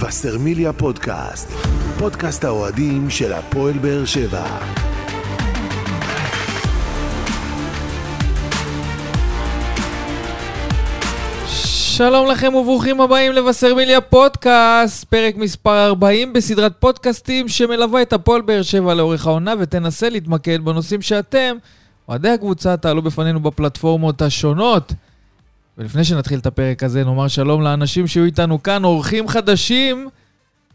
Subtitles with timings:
[0.00, 1.48] וסרמיליה פודקאסט,
[1.98, 4.58] פודקאסט האוהדים של הפועל באר שבע.
[11.96, 18.62] שלום לכם וברוכים הבאים לבשרמיליה פודקאסט, פרק מספר 40 בסדרת פודקאסטים שמלווה את הפועל באר
[18.62, 21.56] שבע לאורך העונה ותנסה להתמקד בנושאים שאתם,
[22.08, 24.92] אוהדי הקבוצה, תעלו בפנינו בפלטפורמות השונות.
[25.80, 30.08] ולפני שנתחיל את הפרק הזה, נאמר שלום לאנשים שיהיו איתנו כאן, אורחים חדשים.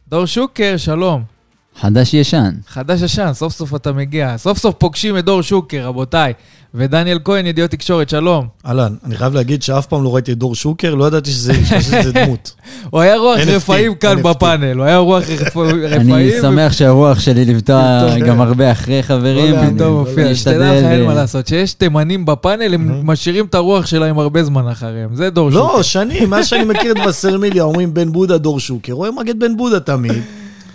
[0.07, 1.34] דור שוקר, שלום.
[1.81, 2.49] חדש ישן.
[2.67, 4.37] חדש ישן, סוף סוף אתה מגיע.
[4.37, 6.33] סוף סוף פוגשים את דור שוקר, רבותיי.
[6.77, 8.47] ודניאל כהן, ידיעות תקשורת, שלום.
[8.65, 12.11] אהלן, אני חייב להגיד שאף פעם לא ראיתי את דור שוקר, לא ידעתי שזה שזה
[12.11, 12.51] דמות.
[12.91, 14.23] הוא היה רוח רפאים כאן.
[14.23, 16.13] בפאנל, הוא היה רוח רפ- רפאים.
[16.13, 18.07] אני שמח שהרוח שלי ליוותה.
[18.27, 19.53] גם הרבה אחרי חברים.
[19.55, 21.47] לא, אני פתאום מופיע, שתדע לך, אין אה, מה לעשות.
[21.47, 25.15] שיש תימנים בפאנל, הם משאירים את הרוח שלהם הרבה זמן אחריהם.
[25.15, 25.63] זה דור שוקר.
[25.77, 28.93] לא, שנים, מאז שאני מכיר את וסרמיליה, אומרים בן בודה, דור שוקר.
[28.93, 30.23] רואה מגד בן בודה תמיד.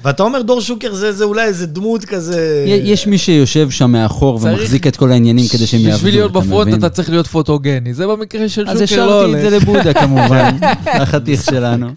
[0.05, 2.65] ואתה אומר דור שוקר זה זה אולי איזה דמות כזה...
[2.67, 6.31] יש מי שיושב שם מאחור צריך- ומחזיק את כל העניינים כדי שהם יעבדו, בשביל להיות
[6.31, 6.79] אתה בפרונט מבין?
[6.79, 7.95] אתה צריך להיות פוטוגני.
[7.95, 9.51] זה במקרה של אז שוקר לא השארתי את הולך.
[9.51, 10.57] זה לבודה כמובן,
[11.03, 11.89] החתיך שלנו.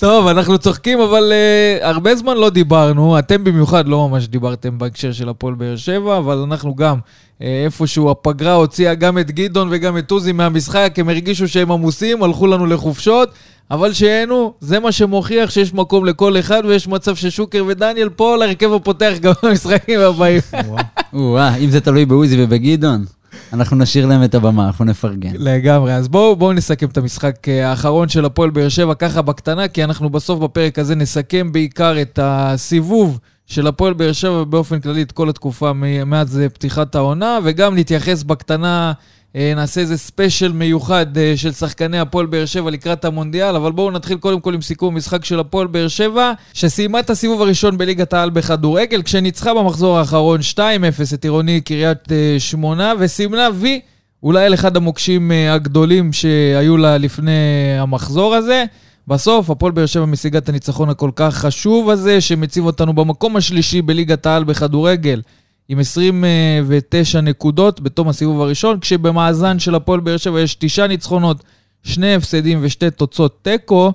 [0.00, 3.18] טוב, אנחנו צוחקים, אבל uh, הרבה זמן לא דיברנו.
[3.18, 8.10] אתם במיוחד לא ממש דיברתם בהקשר של הפועל באר שבע, אבל אנחנו גם, uh, איפשהו
[8.10, 12.66] הפגרה הוציאה גם את גדעון וגם את עוזי מהמשחק, הם הרגישו שהם עמוסים, הלכו לנו
[12.66, 13.28] לחופשות,
[13.70, 18.72] אבל שהיינו, זה מה שמוכיח שיש מקום לכל אחד, ויש מצב ששוקר ודניאל פה להרכב
[18.72, 20.40] הפותח גם במשחקים הבאים.
[21.12, 23.04] או-אה, אם זה תלוי בעוזי ובגדעון,
[23.52, 25.32] אנחנו נשאיר להם את הבמה, אנחנו נפרגן.
[25.34, 25.94] לגמרי.
[25.94, 29.84] אז בואו בואו נסכם את המשחק אה, האחרון של הפועל באר שבע ככה בקטנה, כי
[29.84, 35.12] אנחנו בסוף בפרק הזה נסכם בעיקר את הסיבוב של הפועל באר שבע ובאופן כללי את
[35.12, 35.72] כל התקופה
[36.06, 38.92] מאז פתיחת העונה, וגם נתייחס בקטנה,
[39.34, 44.16] נעשה איזה ספיישל מיוחד אה, של שחקני הפועל באר שבע לקראת המונדיאל, אבל בואו נתחיל
[44.16, 48.30] קודם כל עם סיכום משחק של הפועל באר שבע, שסיימה את הסיבוב הראשון בליגת העל
[48.30, 50.58] בכדורגל, כשניצחה במחזור האחרון 2-0
[51.14, 53.80] את עירוני קריית אה, שמונה, וסימנה וי
[54.22, 57.32] אולי על אחד המוקשים אה, הגדולים שהיו לה לפני
[57.78, 58.64] המחזור הזה.
[59.08, 63.82] בסוף, הפועל באר שבע משיגה את הניצחון הכל כך חשוב הזה, שמציב אותנו במקום השלישי
[63.82, 65.22] בליגת העל בכדורגל,
[65.68, 71.44] עם 29 נקודות בתום הסיבוב הראשון, כשבמאזן של הפועל באר שבע יש תשעה ניצחונות,
[71.82, 73.92] שני הפסדים ושתי תוצאות תיקו,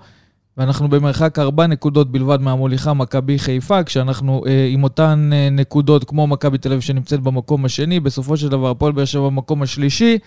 [0.58, 6.28] ואנחנו במרחק ארבע נקודות בלבד מהמוליכה מכבי חיפה, כשאנחנו אה, עם אותן אה, נקודות כמו
[6.28, 10.18] מכבי תל אביב שנמצאת במקום השני, בסופו של דבר הפועל באר שבע במקום השלישי,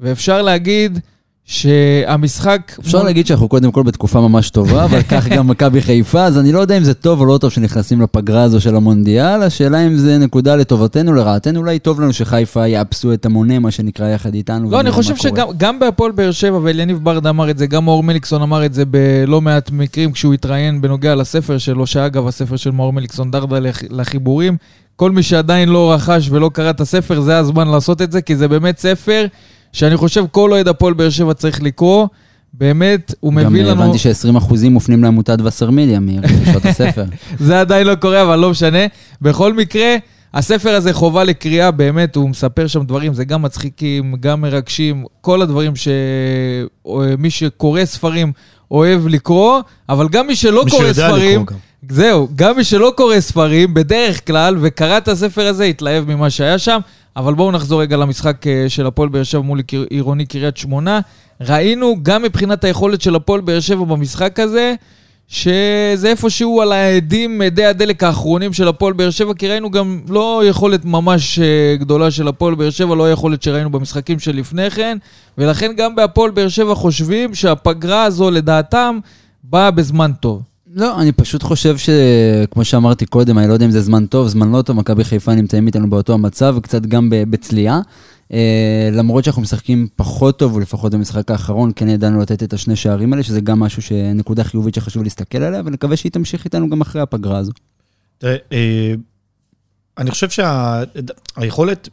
[0.00, 0.98] ואפשר להגיד
[1.46, 2.72] שהמשחק...
[2.80, 6.52] אפשר להגיד שאנחנו קודם כל בתקופה ממש טובה, אבל כך גם מכבי חיפה, אז אני
[6.52, 9.96] לא יודע אם זה טוב או לא טוב שנכנסים לפגרה הזו של המונדיאל, השאלה אם
[9.96, 14.70] זה נקודה לטובתנו, לרעתנו, אולי טוב לנו שחיפה יאפסו את המונה, מה שנקרא, יחד איתנו.
[14.70, 15.16] לא, אני חושב.
[15.16, 18.74] שגם גם בהפועל באר שבע, ואליניב ברדה אמר את זה, גם מאור מליקסון אמר את
[18.74, 23.58] זה בלא מעט מקרים כשהוא התראיין בנוגע לספר שלו, שאגב, הספר של מאור מליקסון דרדה
[23.58, 24.56] לח- לחיבורים.
[24.96, 28.36] כל מי שעדיין לא רכש ולא קרא את הספר, זה הזמן לעשות את זה, כי
[28.36, 29.26] זה באמת ספר
[29.72, 32.06] שאני חושב כל אוהד הפועל באר שבע צריך לקרוא.
[32.52, 33.82] באמת, הוא מביא גם אה, לנו...
[33.82, 37.04] הבנתי ש-20% מופנים לעמותת וסרמיליה מרכישות הספר.
[37.38, 38.78] זה עדיין לא קורה, אבל לא משנה.
[39.22, 39.96] בכל מקרה,
[40.34, 45.42] הספר הזה חובה לקריאה, באמת, הוא מספר שם דברים, זה גם מצחיקים, גם מרגשים, כל
[45.42, 48.32] הדברים שמי שקורא ספרים
[48.70, 51.94] אוהב לקרוא, אבל גם מי שלא מי קורא ספרים, לקרוא גם.
[51.94, 56.58] זהו, גם מי שלא קורא ספרים, בדרך כלל, וקרא את הספר הזה, התלהב ממה שהיה
[56.58, 56.78] שם.
[57.16, 59.60] אבל בואו נחזור רגע למשחק אה, של הפועל באר שבע מול
[59.90, 61.00] עירוני קריית שמונה.
[61.40, 64.74] ראינו גם מבחינת היכולת של הפועל באר שבע במשחק הזה,
[65.28, 70.42] שזה איפשהו על העדים, עדי הדלק האחרונים של הפועל באר שבע, כי ראינו גם לא
[70.46, 74.98] יכולת ממש אה, גדולה של הפועל באר שבע, לא היכולת שראינו במשחקים שלפני כן,
[75.38, 78.98] ולכן גם בהפועל באר שבע חושבים שהפגרה הזו, לדעתם,
[79.44, 80.42] באה בזמן טוב.
[80.76, 84.52] לא, אני פשוט חושב שכמו שאמרתי קודם, אני לא יודע אם זה זמן טוב, זמן
[84.52, 87.80] לא טוב, מכבי חיפה נמצאים איתנו באותו המצב, וקצת גם בצליעה.
[88.32, 93.12] אה, למרות שאנחנו משחקים פחות טוב, ולפחות במשחק האחרון, כן ידענו לתת את השני שערים
[93.12, 97.02] האלה, שזה גם משהו, נקודה חיובית שחשוב להסתכל עליה, ונקווה שהיא תמשיך איתנו גם אחרי
[97.02, 97.52] הפגרה הזו.
[98.18, 98.94] תראה, אה,
[99.98, 101.88] אני חושב שהיכולת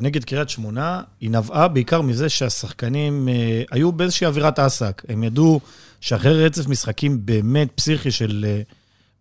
[0.00, 5.02] נגד קריית שמונה, היא נבעה בעיקר מזה שהשחקנים אה, היו באיזושהי אווירת אס"ק.
[5.08, 5.60] הם ידעו
[6.02, 8.60] שאחרי רצף משחקים באמת פסיכי של אה,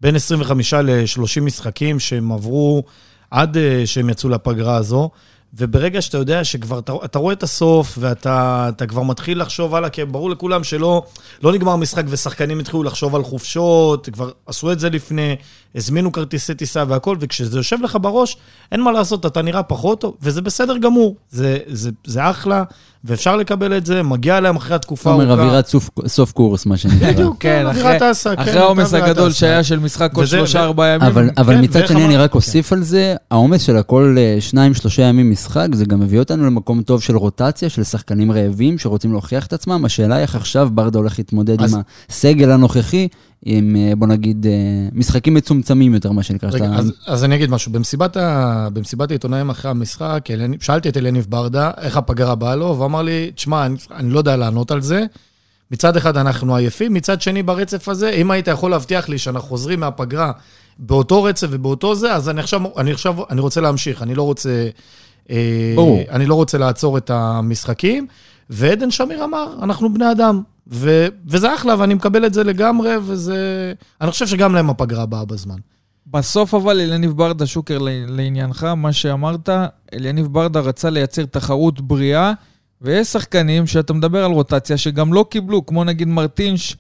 [0.02, 2.84] בין 25 ל-30 משחקים שהם עברו
[3.32, 5.10] עד אה, שהם יצאו לפגרה הזו,
[5.54, 9.90] וברגע שאתה יודע שכבר, אתה, אתה רואה את הסוף, ואתה אתה כבר מתחיל לחשוב הלאה,
[9.90, 11.04] כי ברור לכולם שלא
[11.44, 15.36] לא נגמר משחק ושחקנים התחילו לחשוב על חופשות, כבר עשו את זה לפני,
[15.76, 18.38] הזמינו כרטיסי טיסה והכל, וכשזה יושב לך בראש,
[18.72, 22.64] אין מה לעשות, אתה נראה פחות טוב, וזה בסדר גמור, זה, זה, זה אחלה,
[23.06, 25.32] ואפשר לקבל את זה, מגיע להם אחרי התקופה אתה אומר.
[25.32, 27.12] אווירת סוף- סוף קורס, מה שנקרא.
[27.12, 27.66] בדיוק, כן.
[27.74, 28.02] כן,
[28.38, 29.32] אחרי העומס אווירת הגדול.
[29.32, 31.08] שהיה של משחק כל וזה- שלושה ו- ארבעה ימים.
[31.08, 34.74] אבל, אבל כן, מצד שני, אני רק אוסיף על זה, העומס של הכל אה, שניים,
[34.74, 39.12] שלושה ימים משחק, זה גם מביא אותנו למקום טוב של רוטציה, של שחקנים רעבים שרוצים
[39.12, 39.86] להוכיח את עצמם.
[39.86, 43.08] השאלה היא איך עכשיו ברדה הולך להתמודד אז- עם הסגל הנוכחי,
[43.46, 44.52] עם, אה, בוא נגיד, אה,
[44.94, 46.50] משחקים מצומצמים יותר, מה שנקרא.
[46.50, 47.72] רגע, שאתה- אז, אז אני אגיד משהו.
[47.72, 48.68] במסיבת, ה...
[48.74, 50.26] במסיבת העיתונאים אחרי המשחק.
[50.62, 54.18] שאלתי את אליניב ברדה איך הפגרה באה לו, והוא אמר לי, תשמע, אני, אני לא
[54.18, 55.04] יודע לענות על זה.
[55.72, 59.80] מצד אחד אנחנו עייפים, מצד שני ברצף הזה, אם היית יכול להבטיח לי שאנחנו חוזרים
[59.80, 60.32] מהפגרה
[60.80, 64.68] באותו רצף ובאותו זה, אז אני עכשיו, אני עכשיו, אני רוצה להמשיך, אני לא רוצה...
[65.32, 66.00] אה, ברור.
[66.10, 68.08] אני לא רוצה לעצור את המשחקים.
[68.50, 70.42] ועדן שמיר אמר, אנחנו בני אדם.
[70.68, 71.08] ו...
[71.28, 73.74] וזה אחלה, ואני מקבל את זה לגמרי, וזה...
[74.02, 75.56] אני חושב שגם להם הפגרה באה בזמן.
[76.08, 77.78] בסוף אבל אליניב ברדה, שוקר
[78.08, 79.50] לעניינך, מה שאמרת,
[79.94, 82.34] אליניב ברדה רצה לייצר תחרות בריאה,
[82.82, 86.76] ויש שחקנים שאתה מדבר על רוטציה שגם לא קיבלו, כמו נגיד מרטינש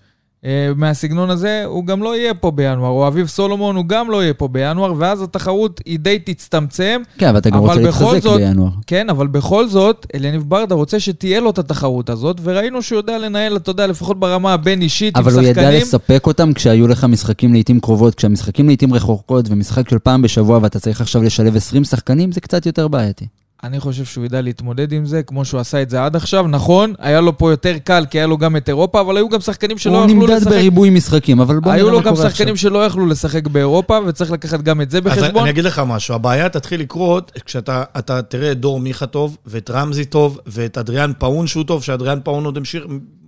[0.75, 4.33] מהסגנון הזה, הוא גם לא יהיה פה בינואר, או אביב סולומון, הוא גם לא יהיה
[4.33, 7.01] פה בינואר, ואז התחרות היא די תצטמצם.
[7.17, 8.69] כן, אבל אתה גם אבל רוצה להתחזק זאת- בינואר.
[8.87, 13.17] כן, אבל בכל זאת, אליניב ברדה רוצה שתהיה לו את התחרות הזאת, וראינו שהוא יודע
[13.17, 15.67] לנהל, אתה יודע, לפחות ברמה הבין-אישית עם אבל הוא שחקנים.
[15.69, 20.59] ידע לספק אותם כשהיו לך משחקים לעיתים קרובות, כשהמשחקים לעיתים רחוקות ומשחק של פעם בשבוע
[20.61, 23.25] ואתה צריך עכשיו לשלב 20 שחקנים, זה קצת יותר בעייתי.
[23.63, 26.47] אני חושב שהוא ידע להתמודד עם זה, כמו שהוא עשה את זה עד עכשיו.
[26.47, 29.41] נכון, היה לו פה יותר קל, כי היה לו גם את אירופה, אבל היו גם
[29.41, 30.47] שחקנים שלא הוא יכלו נמדד לשחק.
[30.47, 32.69] בריבוי משחקים, אבל בוא היו נראה לו מה גם קורה שחקנים עכשיו.
[32.69, 35.41] שלא יכלו לשחק באירופה, וצריך לקחת גם את זה אז בחשבון.
[35.41, 39.69] אני אגיד לך משהו, הבעיה תתחיל לקרות כשאתה אתה תראה את דור מיכה טוב, ואת
[39.69, 42.83] רמזי טוב, ואת אדריאן פאון שהוא טוב, שאדריאן פאון עוד המשיך,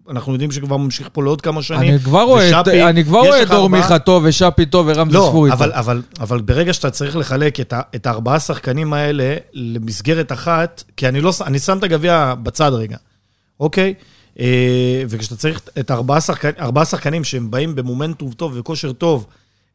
[0.09, 1.93] אנחנו יודעים שכבר ממשיך פה לעוד כמה שנים.
[2.89, 5.61] אני כבר רואה את- דור מיכה טוב, ושאפי טוב, ורמזי לא, ספורי טוב.
[5.61, 7.73] אבל, אבל, אבל ברגע שאתה צריך לחלק את,
[8.07, 12.97] הארבעה שחקנים האלה למסגרת אחת, כי אני, לא, אני שם את הגביע בצד רגע,
[13.59, 13.93] אוקיי?
[14.39, 16.55] אה, וכשאתה צריך את ארבעה שחקנים,
[16.85, 19.25] שחקנים שהם באים במומנטום טוב וכושר טוב,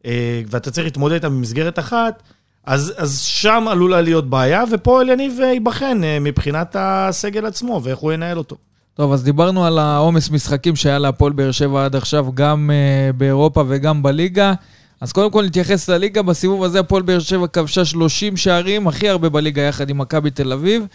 [0.07, 2.23] אה, ואתה צריך להתמודד איתם במסגרת אחת,
[2.67, 8.13] אז, אז שם עלולה להיות בעיה, ופה אליניב ייבחן אה, מבחינת הסגל עצמו ואיך הוא
[8.13, 8.57] ינהל אותו.
[8.99, 13.65] טוב, אז דיברנו על העומס משחקים שהיה להפועל באר שבע עד עכשיו, גם uh, באירופה
[13.69, 14.55] וגם בליגה.
[15.01, 16.23] אז קודם כל נתייחס לליגה.
[16.23, 20.53] בסיבוב הזה הפועל באר שבע כבשה 30 שערים, הכי הרבה בליגה יחד עם מכבי תל
[20.53, 20.87] אביב,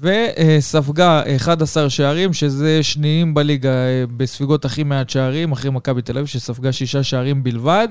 [0.00, 6.26] וספגה 11 שערים, שזה שניים בליגה אה, בספיגות הכי מעט שערים, אחרי מכבי תל אביב,
[6.26, 7.88] שספגה 6 שערים בלבד.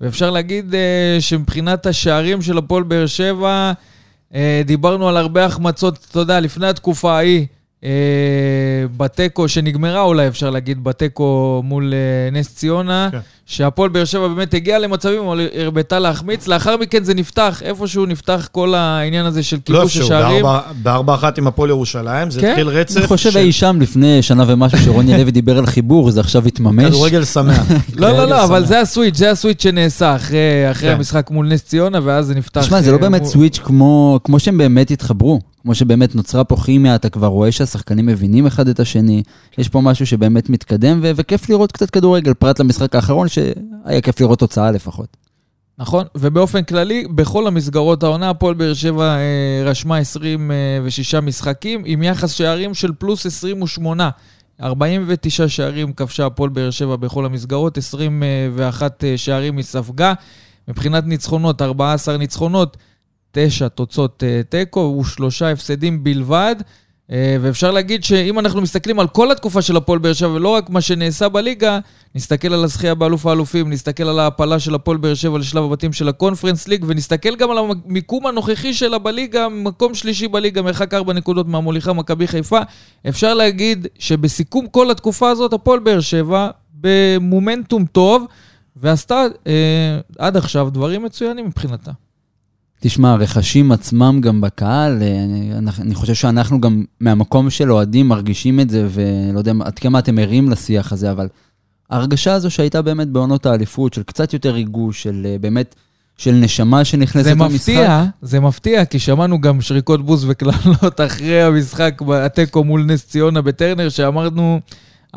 [0.00, 3.72] ואפשר להגיד אה, שמבחינת השערים של הפועל באר שבע,
[4.34, 7.46] אה, דיברנו על הרבה החמצות, אתה יודע, לפני התקופה ההיא,
[8.96, 13.18] בתיקו, שנגמרה אולי, אפשר להגיד, בתיקו מול אה, נס ציונה, כן.
[13.46, 16.46] שהפועל באר שבע באמת הגיע למצבים, אבל הרבתה להחמיץ.
[16.48, 20.42] לאחר מכן זה נפתח, איפשהו נפתח כל העניין הזה של לא כיבוש איפשהו, השערים.
[20.44, 22.48] בארבע- בארבע אחת עם הפועל ירושלים, זה כן?
[22.48, 22.96] התחיל רצף.
[22.96, 26.86] אני חושב אי שם לפני שנה ומשהו שרוני לוי דיבר על חיבור, זה עכשיו התממש.
[26.86, 27.66] כדורגל שמח.
[27.96, 28.64] לא, לא, לא, אבל.
[28.66, 30.38] זה הסוויץ', זה הסוויץ' שנעשה אחרי,
[30.70, 30.94] אחרי כן.
[30.96, 32.60] המשחק מול נס ציונה, ואז זה נפתח...
[32.60, 35.40] תשמע, זה לא אה, באמת מול- סוויץ' כמו, כמו שהם באמת התחברו.
[35.62, 39.22] כמו שבאמת נוצרה פה כימיה, אתה כבר רואה שהשחקנים מבינים אחד את השני.
[39.58, 44.20] יש פה משהו שבאמת מתקדם, ו- וכיף לראות קצת כדורגל, פרט למשחק האחרון, שהיה כיף
[44.20, 45.16] לראות תוצאה לפחות.
[45.78, 52.30] נכון, ובאופן כללי, בכל המסגרות העונה, הפועל באר שבע אה, רשמה 26 משחקים, עם יחס
[52.32, 54.10] שערים של פלוס 28.
[54.62, 60.14] 49 שערים כבשה הפועל באר שבע בכל המסגרות, 21 אה, שערים היא ספגה.
[60.68, 62.76] מבחינת ניצחונות, 14 ניצחונות,
[63.32, 66.56] 9 תוצאות אה, תיקו ושלושה הפסדים בלבד.
[67.12, 70.70] אה, ואפשר להגיד שאם אנחנו מסתכלים על כל התקופה של הפועל באר שבע ולא רק
[70.70, 71.78] מה שנעשה בליגה,
[72.14, 76.08] נסתכל על הזכייה באלוף האלופים, נסתכל על ההעפלה של הפועל באר שבע לשלב הבתים של
[76.08, 81.48] הקונפרנס ליג, ונסתכל גם על המיקום הנוכחי שלה בליגה, מקום שלישי בליגה, מרחק 4 נקודות
[81.48, 82.60] מהמוליכה מכבי חיפה.
[83.08, 88.26] אפשר להגיד שבסיכום כל התקופה הזאת, הפועל באר שבע במומנטום טוב,
[88.76, 91.90] ועשתה אה, עד עכשיו דברים מצוינים מבחינתה.
[92.84, 98.60] תשמע, הרכשים עצמם גם בקהל, אה, אני, אני חושב שאנחנו גם מהמקום של אוהדים מרגישים
[98.60, 101.28] את זה, ולא יודע עד כמה אתם ערים לשיח הזה, אבל
[101.90, 105.74] ההרגשה הזו שהייתה באמת בעונות האליפות, של קצת יותר ריגוש, של אה, באמת,
[106.16, 107.54] של נשמה שנכנסת זה למשחק.
[107.54, 113.42] מפתיע, זה מפתיע, כי שמענו גם שריקות בוז וקללות אחרי המשחק בתיקו מול נס ציונה
[113.42, 114.60] בטרנר, שאמרנו,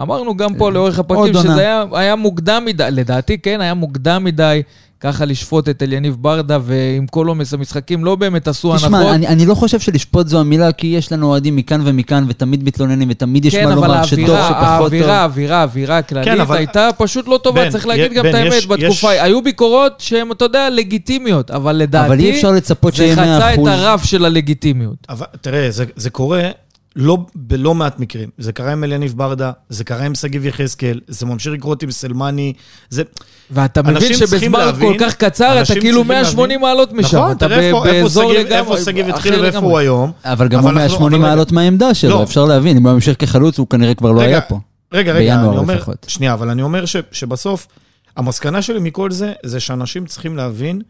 [0.01, 1.34] אמרנו גם פה לאורך הפרקים.
[1.34, 4.62] שזה היה, היה מוקדם מדי, לדעתי כן, היה מוקדם מדי
[5.05, 8.85] ככה לשפוט את אליניב ברדה, ועם כל עומס המשחקים לא באמת עשו הנחות.
[8.88, 12.63] תשמע, אני, אני לא חושב שלשפוט זו המילה, כי יש לנו אוהדים מכאן ומכאן, ותמיד
[12.63, 14.83] מתלוננים, ותמיד יש כן, מה אבל לומר שטוב, האווירה, שפחות טוב.
[14.83, 18.24] האווירה, האווירה, האווירה הכללית כן, אבל- הייתה פשוט לא טובה, בן, צריך להגיד י- גם
[18.24, 19.13] בן, את האמת יש- בתקופה.
[19.15, 22.07] יש- היו ביקורות שהן, אתה יודע, לגיטימיות, אבל לדעתי...
[22.07, 23.19] אבל אי אפשר לצפות זה שיהיה 100%.
[23.19, 24.95] חצה את הרף של הלגיטימיות.
[25.09, 26.50] אבל תראה, זה, זה קורה
[26.96, 28.30] לא, בלא מעט מקרים.
[28.38, 32.54] זה קרה עם אליניב ברדה, זה קרה עם שגיב יחזקאל, זה ממשיך לקרות עם סלמני,
[32.90, 33.04] זה...
[33.52, 37.18] ואתה מבין שבזמן להבין- כל כך קצר, אתה כאילו צריכים 180 להבין- מעלות משם.
[37.18, 39.58] נכון, אתה תראה איפה, ב- איפה, באזור שגיב, לגמרי, איפה שגיב התחיל ואיפה.
[39.58, 40.12] הוא היום.
[40.25, 41.30] אבל גם הוא אבל אנחנו- 180 אבל רגע.
[41.36, 42.24] מעלות מהעמדה שלו, לא.
[42.24, 44.60] אפשר להבין, אם הוא ממשיך כחלוץ, הוא כנראה כבר לא רגע, היה פה.
[44.94, 46.06] רגע, רגע, אני אומר, לפחות.
[46.10, 47.68] שנייה, אבל אני אומר ש, שבסוף,
[48.18, 50.82] המסקנה שלי מכל זה, זה שאנשים צריכים להבין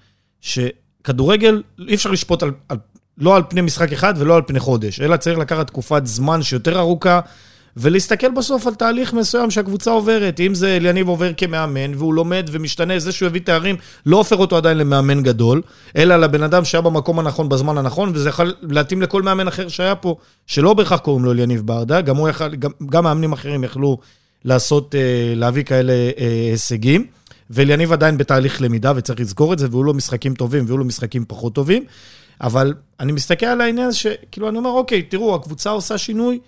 [0.42, 2.78] שכדורגל, אי אפשר לשפוט על, על,
[3.18, 6.80] לא על פני משחק אחד ולא על פני חודש, אלא צריך לקחת תקופת זמן שיותר
[6.80, 7.20] ארוכה,
[7.78, 10.40] ולהסתכל בסוף על תהליך מסוים שהקבוצה עוברת.
[10.40, 14.58] אם זה אליניב עובר כמאמן, והוא לומד ומשתנה, זה שהוא הביא תארים, לא הופך אותו
[14.58, 15.62] עדיין למאמן גדול,
[15.96, 19.96] אלא לבן אדם שהיה במקום הנכון בזמן הנכון, וזה יכול להתאים לכל מאמן אחר שהיה
[19.96, 20.16] פה,
[20.48, 23.98] שלא בהכרח קוראים לו אליניב ברדה, גם, יכל, גם, גם מאמנים אחרים יכלו
[24.46, 27.06] לעשות, אה, להביא כאלה אה, הישגים.
[27.50, 31.26] ואליניב עדיין בתהליך למידה, וצריך לזכור את זה, והיו לו משחקים טובים והיו לו משחקים
[31.28, 31.84] פחות טובים.
[32.42, 36.40] אבל אני מסתכל על העניין שכאילו, אני אומר, אוקיי, תראו, הקבוצה עושה שינוי,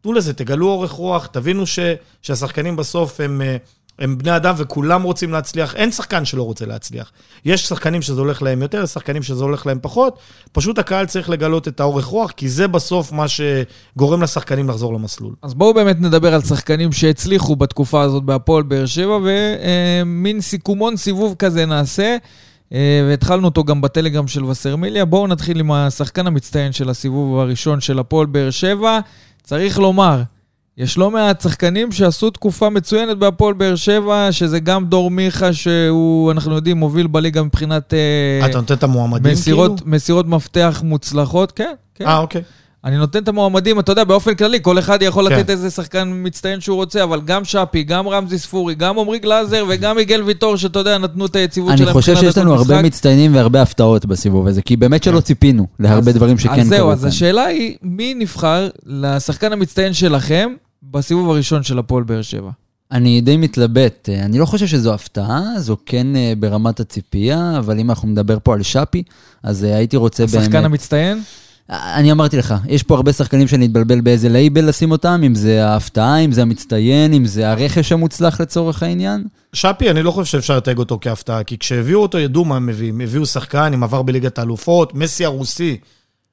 [0.00, 1.78] תנו לזה, תגלו אורך רוח, תבינו ש,
[2.22, 3.56] שהשחקנים בסוף הם, אה,
[3.98, 5.74] הם בני אדם וכולם רוצים להצליח.
[5.74, 7.12] אין שחקן שלא רוצה להצליח.
[7.44, 10.18] יש שחקנים שזה הולך להם יותר, יש שחקנים שזה הולך להם פחות.
[10.52, 15.34] פשוט הקהל צריך לגלות את האורך רוח, כי זה בסוף מה שגורם לשחקנים לחזור למסלול.
[15.42, 21.34] אז בואו באמת נדבר על שחקנים שהצליחו בתקופה הזאת בהפועל באר שבע, ומין סיכומון סיבוב
[21.38, 22.16] כזה נעשה, אה,
[23.08, 25.04] והתחלנו אותו גם בטלגרם של וסרמיליה.
[25.04, 28.98] בואו נתחיל עם השחקן המצטיין של הסיבוב הראשון של הפועל באר שבע.
[29.42, 30.22] צריך לומר,
[30.78, 36.32] יש לא מעט שחקנים שעשו תקופה מצוינת בהפועל באר שבע, שזה גם דור מיכה, שהוא,
[36.32, 39.90] אנחנו יודעים, מוביל בליגה מבחינת אה, אתה נותן את המועמדים מסירות, כאילו?
[39.90, 41.52] מסירות מפתח מוצלחות.
[41.52, 42.06] כן, כן.
[42.06, 42.42] אה, אוקיי.
[42.84, 45.38] אני נותן את המועמדים, אתה יודע, באופן כללי, כל אחד יכול כן.
[45.38, 49.64] לתת איזה שחקן מצטיין שהוא רוצה, אבל גם שפי, גם רמזי ספורי, גם עמרי גלאזר
[49.68, 51.92] וגם מיגל ויטור, שאתה יודע, נתנו את היציבות אני שלהם.
[51.92, 52.82] חושב מבחינת שיש לנו הרבה.
[52.82, 56.68] מצטיינים והרבה הפתעות בסיבוב הזה, כי באמת שלא ציפינו להרבה אז- דברים שכן קרו אז
[56.68, 57.08] זהו, אז כאן.
[57.08, 60.50] השאלה היא, מי נבחר לשחקן המצטיין שלכם
[60.82, 62.50] בסיבוב הראשון של הפועל באר שבע?
[62.92, 67.78] אני די מתלבט, אה, אני לא חושב שזו הפתעה, זו כן אה, ברמת הציפייה, אבל
[67.78, 69.02] אם אנחנו נדבר פה על שפי,
[69.42, 70.42] אז אה, הייתי רוצה באמת...
[70.42, 71.22] השחקן המצטיין?
[71.70, 75.66] אני אמרתי לך, יש פה הרבה שחקנים שאני אתבלבל באיזה לייבל לשים אותם, אם זה
[75.66, 79.24] ההפתעה, אם זה המצטיין, אם זה הרכש המוצלח לצורך העניין.
[79.52, 83.00] שפי, אני לא חושב שאפשר לתייג אותו כהפתעה, כי כשהביאו אותו ידעו מה הם מביאים.
[83.00, 85.76] הביאו שחקן עם עבר בליגת האלופות, מסי הרוסי,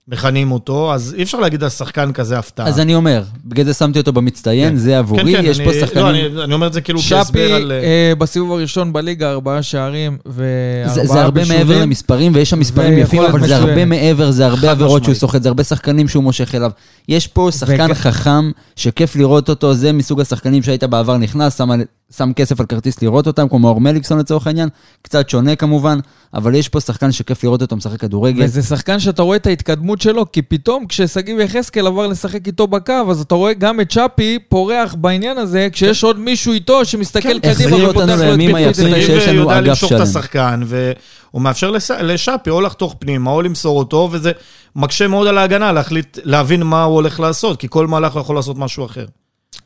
[0.07, 2.67] מכנים אותו, אז אי אפשר להגיד על שחקן כזה הפתעה.
[2.67, 4.75] אז אני אומר, בגלל זה שמתי אותו במצטיין, כן.
[4.77, 6.05] זה עבורי, כן, כן, יש אני, פה לא, שחקנים...
[6.05, 7.71] אני, אני אומר את זה כאילו שפי כהסבר על...
[7.71, 11.07] אה, בסיבוב הראשון בליגה, ארבעה שערים וארבעה זה, בישולים.
[11.13, 13.57] זה הרבה מעבר למספרים, ויש שם מספרים יפים, אבל זה.
[13.57, 15.15] הרבה מעבר, זה הרבה עבירות שהוא.
[15.15, 16.71] סוחט, זה הרבה שחקנים שהוא מושך אליו.
[17.09, 21.83] יש פה שחקן וג- חכם, שכיף לראות אותו, זה מסוג השחקנים שהיית בעבר נכנס, על-
[22.11, 24.69] שם כסף על כרטיס לראות אותם, כמו אור מליקסון לצורך העניין,
[25.01, 25.99] קצת שונה כמובן,
[26.33, 28.43] אבל יש פה שחקן שכיף לראות אותו משחק כדורגל.
[28.43, 32.93] וזה שחקן שאתה רואה את ההתקדמות שלו, כי פתאום כששגיב יחזקאל עבר לשחק איתו בקו,
[33.09, 37.39] אז אתה רואה גם את צ'אפי פורח בעניין הזה, כשיש עוד מישהו איתו שמסתכל כן,
[37.39, 39.19] קדימה החזיר ופותח אותנו לו את לימים התקפית את היפים העיר.
[39.19, 39.99] שיש לנו אגף למשוך את.
[39.99, 41.71] השחקן, והוא מאפשר.
[42.01, 44.31] לשאפי או לחתוך פנימה או למסור אותו, וזה
[44.75, 48.35] מקשה מאוד על ההגנה להחליט, להבין מה הוא הולך לעשות, כי כל מהלך הוא יכול
[48.35, 49.05] לעשות משהו אחר.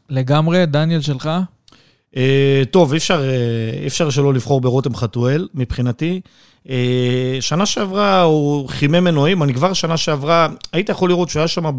[0.10, 1.30] לגמרי, דניאל שלך?
[2.18, 3.24] אה, טוב, אי אפשר,
[3.82, 6.22] אי אפשר שלא לבחור ברותם חתואל, מבחינתי.
[6.70, 11.48] אה, שנה שעברה הוא חימם מנועים, אני כבר שנה שעברה, היית יכול לראות שהוא היה
[11.48, 11.78] שם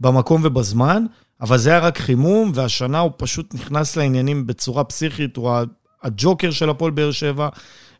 [0.00, 1.04] במקום ובזמן,
[1.40, 5.50] אבל זה היה רק חימום, והשנה הוא פשוט נכנס לעניינים בצורה פסיכית, הוא
[6.02, 7.48] הג'וקר של הפועל באר שבע.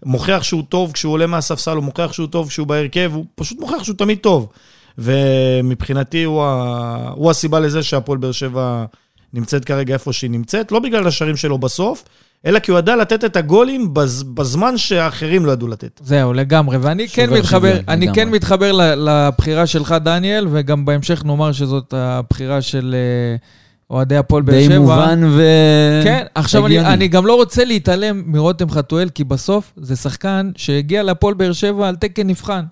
[0.04, 3.84] מוכיח שהוא טוב כשהוא עולה מהספסל, הוא מוכיח שהוא טוב כשהוא בהרכב, הוא פשוט מוכיח
[3.84, 4.48] שהוא תמיד טוב.
[4.98, 7.12] ומבחינתי הוא, ה...
[7.14, 8.84] הוא הסיבה לזה שהפועל באר שבע
[9.34, 12.04] נמצאת כרגע איפה שהיא נמצאת, לא בגלל השערים שלו בסוף,
[12.46, 14.22] אלא כי הוא ידע לתת את הגולים בז...
[14.22, 16.00] בזמן שאחרים לא ידעו לתת.
[16.04, 16.76] זהו, לגמרי.
[16.76, 18.22] ואני כן מתחבר, אני לגמרי.
[18.22, 23.36] כן מתחבר ל- לבחירה שלך, דניאל, וגם בהמשך נאמר שזאת הבחירה של אה,
[23.90, 24.78] אוהדי הפועל באר די שבע.
[24.78, 25.42] מובן ו...
[26.04, 26.80] כן, עכשיו אני.
[26.80, 31.88] אני גם לא רוצה להתעלם מרותם חתואל, כי בסוף זה שחקן שהגיע להפועל באר שבע
[31.88, 32.64] על תקן נבחן,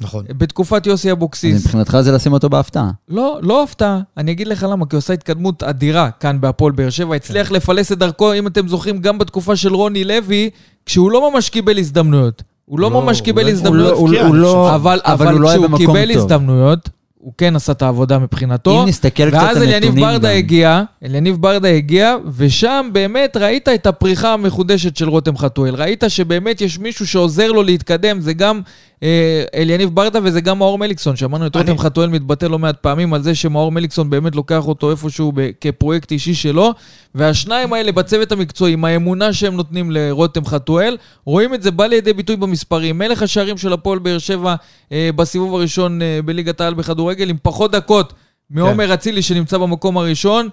[0.00, 0.24] נכון.
[0.28, 1.64] בתקופת יוסי אז אבוקסיס.
[1.64, 2.90] מבחינתך זה לשים אותו בהפתעה.
[3.08, 4.00] לא, לא הפתעה.
[4.16, 7.14] אני אגיד לך למה, כי הוא עושה התקדמות אדירה כאן בהפועל באר שבע.
[7.16, 10.50] הצליח לפלס את דרכו, אם אתם זוכרים, גם בתקופה של רוני לוי,
[10.86, 12.42] כשהוא לא ממש קיבל הזדמנויות.
[12.64, 13.92] הוא לא לא, ממש הוא קיבל לא- הזדמנויות.
[13.98, 14.74] הוא הבקיע, הוא אני לא...
[14.74, 16.22] אבל, אבל אבל הוא לא כשהוא במקום קיבל טוב.
[16.22, 16.88] הזדמנויות,
[17.18, 18.82] הוא כן עשה את העבודה מבחינתו.
[18.82, 20.36] אם נסתכל קצת על ואז נתונים אליניב ברדה גם.
[20.38, 25.74] הגיע, אליניב ברדה הגיע, ושם באמת ראית את הפריחה המחודשת של רותם חתואל.
[25.74, 28.60] ראית שבאמת יש מישהו שעוזר לו להתקדם, זה גם
[29.02, 31.16] אה, אליניב ברדה וזה גם מאור מליקסון.
[31.16, 34.90] שמענו את רותם חתואל מתבטא לא מעט פעמים על זה שמאור מליקסון באמת לוקח אותו
[34.90, 36.72] איפשהו כפרויקט אישי שלו,
[37.14, 42.12] והשניים האלה בצוות המקצועי, עם האמונה שהם נותנים לרותם חתואל, רואים את זה בא לידי
[42.12, 42.98] ביטוי במספרים.
[42.98, 44.54] מלך השערים של הפועל באר שבע
[44.92, 48.12] אה, בסיבוב הראשון אה, בליגת העל בכדורגל, עם פחות דקות
[48.50, 50.48] מעומר אצילי שנמצא במקום הראשון.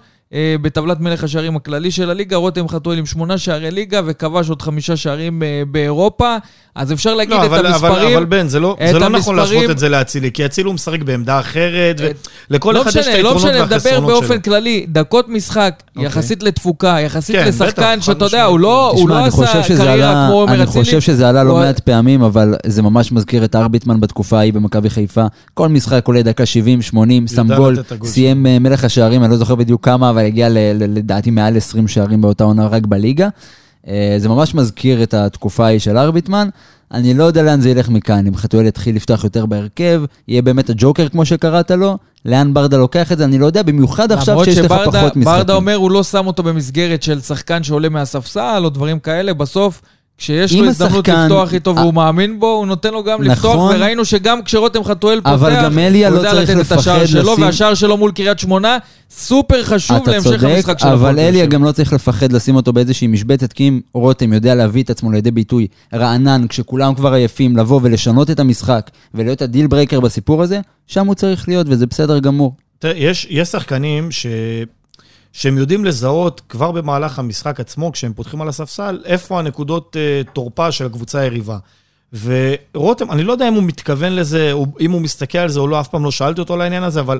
[0.62, 4.96] בטבלת מלך השערים הכללי של הליגה, רותם חתואל עם שמונה שערי ליגה וכבש עוד חמישה
[4.96, 6.36] שערים באירופה.
[6.74, 7.92] אז אפשר להגיד לא, את אבל, המספרים.
[7.94, 10.66] אבל, אבל בן, זה לא, זה לא נכון המספרים- להשוות את זה לאצילי, כי אצילי
[10.66, 12.00] הוא משחק בעמדה אחרת,
[12.50, 14.42] ולכל לא אחד יש את משנה, לא היתרונות משנה, נדבר והחסרונות באופן שלו.
[14.42, 16.06] כללי, דקות משחק, אוקיי.
[16.06, 18.44] יחסית לתפוקה, יחסית כן, לשחקן שאתה יודע.
[18.44, 20.84] הוא לא הוא תשמע, לא אני חושב עשה קריירה עלה, כמו עומר אני אצילי.
[20.84, 24.52] חושב שזה עלה לא הוא- מעט פעמים, אבל זה ממש מזכיר את ארביטמן בתקופה ההיא
[24.52, 25.24] במכבי חיפה.
[25.54, 29.54] כל משחק עולה דקה 70, 80, שם גול, סיים אה, מלך השערים, אני לא זוכר
[29.54, 33.28] בדיוק כמה, אבל הגיע לדעתי מעל 20 שערים באותה עונה רק בליגה.
[33.88, 36.48] אה, זה ממש מזכיר את התקופה ההיא של ארביטמן.
[36.92, 40.70] אני לא יודע לאן זה ילך מכאן, אם חתואל יתחיל לפתוח יותר בהרכב, יהיה באמת
[40.70, 44.44] הג'וקר כמו שקראת לו, לאן ברדה לוקח את זה, אני לא יודע, במיוחד עכשיו למרות
[44.44, 45.22] שיש לך שברדה- פחות משחקים.
[45.38, 49.82] ברדה אומר, הוא לא שם אותו במסגרת של שחקן שעולה מהספסל או דברים כאלה, בסוף...
[50.18, 53.76] כשיש לו הזדמנות השחקן- לפתוח איתו והוא מאמין בו, הוא נותן לו גם לפתוח, נכון.
[53.76, 57.06] וראינו שגם כשרותם חתואל פותח, אבל גם אליה הוא לא יודע צריך לתת את השער
[57.06, 58.78] שלו, והשער שלו מול קריית שמונה,
[59.10, 61.46] סופר חשוב אתה להמשך צודק, המשחק של אבל הפועל אליה באר שבע.
[61.46, 65.12] גם לא צריך לפחד לשים אותו באיזושהי משבצת, כי אם רותם יודע להביא את עצמו
[65.12, 70.42] לידי ביטוי רענן, כשכולם כבר עייפים, לבוא ולשנות את המשחק ולהיות ה deal breaker בסיפור
[70.42, 72.54] הזה, שם הוא צריך להיות, וזה בסדר גמור.
[72.78, 74.26] תראה, יש, יש שחקנים ש...
[75.34, 80.72] שהם יודעים לזהות כבר במהלך המשחק עצמו, כשהם פותחים על הספסל, איפה הנקודות אה, תורפה
[80.72, 81.58] של הקבוצה היריבה.
[82.12, 85.80] ורותם, אני לא יודע אם הוא מתכוון לזה, אם הוא מסתכל על זה או לא,
[85.80, 87.18] אף פעם לא שאלתי אותו על העניין הזה, אבל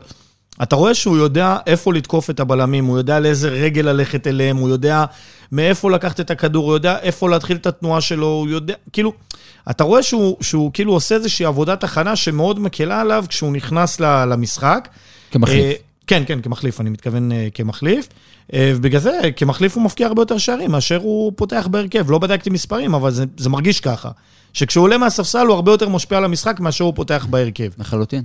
[0.63, 4.69] אתה רואה שהוא יודע איפה לתקוף את הבלמים, הוא יודע לאיזה רגל ללכת אליהם, הוא
[4.69, 5.05] יודע
[5.53, 9.13] מאיפה לקחת את הכדור, הוא יודע איפה להתחיל את התנועה שלו, הוא יודע, כאילו,
[9.71, 14.89] אתה רואה שהוא, שהוא כאילו עושה איזושהי עבודת הכנה שמאוד מקלה עליו כשהוא נכנס למשחק.
[15.31, 15.77] כמחליף.
[16.07, 18.09] כן, כן, כמחליף, אני מתכוון אה, כמחליף.
[18.55, 22.11] אה, ובגלל זה, כמחליף הוא מפקיע הרבה יותר שערים מאשר הוא פותח בהרכב.
[22.11, 24.11] לא בדקתי מספרים, אבל זה, זה מרגיש ככה.
[24.53, 27.71] שכשהוא עולה מהספסל הוא הרבה יותר משפיע על המשחק מאשר הוא פותח בהרכב.
[27.79, 28.23] לחלוטין.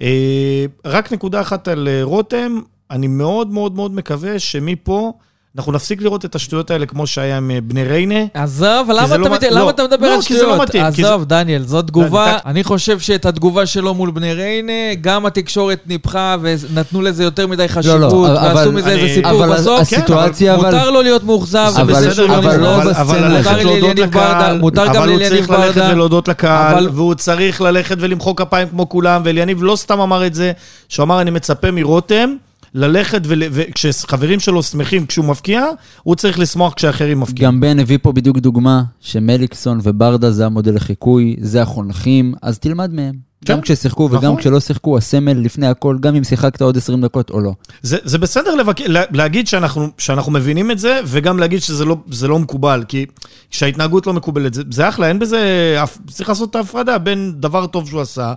[0.00, 2.58] אה, רק נקודה אחת על רותם,
[2.90, 5.12] אני מאוד מאוד מאוד מקווה שמפה
[5.56, 8.14] אנחנו נפסיק לראות את השטויות האלה כמו שהיה עם אה, בני ריינה.
[8.34, 10.46] עזוב, אבל למה זה אתה לא מת- לא, אתה מדבר לא, על כי זה לא
[10.48, 10.62] שטויות?
[10.68, 12.26] מתאים, כי עזוב, דניאל, זאת תגובה.
[12.38, 12.48] דקה.
[12.50, 17.68] אני חושב שאת התגובה שלו מול בני ריינה, גם התקשורת ניפחה ונתנו לזה יותר מדי
[17.68, 19.30] חשיבות, אבל- ועשו מזה אני- איזה סיפור.
[19.44, 20.64] אבל בסוף, הסיטואציה, אבל...
[20.64, 22.78] מותר לו להיות מאוכזב, אבל- שהוא לא אבל לא.
[22.78, 23.00] בסצנה.
[23.00, 23.18] אבל.
[23.18, 25.82] מותר ללכת להודות לאליניב ברדה, גם אבל הוא צריך ללכת.
[25.92, 30.34] ולהודות לקהל, אבל- והוא צריך ללכת ולמחוא כפיים כמו כולם, ואליניב לא סתם אמר את
[30.34, 30.52] זה,
[30.88, 32.34] שהוא אמר, אני מצפה מרותם
[32.74, 35.64] ללכת, ול- וכשחברים שלו שמחים כשהוא מפקיע,
[36.02, 37.46] הוא צריך לשמוח כשאחרים מפקיעים.
[37.54, 42.94] גם בן הביא פה בדיוק דוגמה שמליקסון וברדה זה המודל לחיקוי, זה החונכים, אז תלמד
[42.94, 43.32] מהם.
[43.44, 44.36] כן, גם כששיחקו וגם נכון.
[44.40, 47.52] כשלא שיחקו, הסמל לפני הכל, גם אם שיחקת עוד 20 דקות או לא.
[47.82, 48.80] זה, זה בסדר לבק...
[48.80, 51.96] לה- להגיד שאנחנו, שאנחנו מבינים את זה, וגם להגיד שזה לא,
[52.28, 53.06] לא מקובל, כי
[53.50, 55.76] כשההתנהגות לא מקובלת, זה, זה אחלה, אין בזה...
[56.10, 58.32] צריך לעשות את ההפרדה בין דבר טוב שהוא עשה,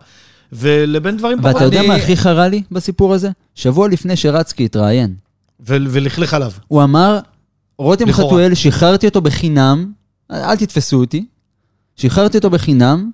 [0.53, 1.53] ולבין דברים פחות...
[1.53, 3.29] ואתה יודע אני- מה הכי חרה לי בסיפור הזה?
[3.55, 5.15] שבוע לפני שרצקי התראיין,
[5.59, 6.51] ו- ולכלך עליו.
[6.67, 7.19] הוא אמר,
[7.77, 8.27] רותם לכאורה.
[8.27, 9.91] חתואל, שחררתי אותו בחינם,
[10.31, 11.25] אל תתפסו אותי,
[11.95, 13.11] שחררתי אותו בחינם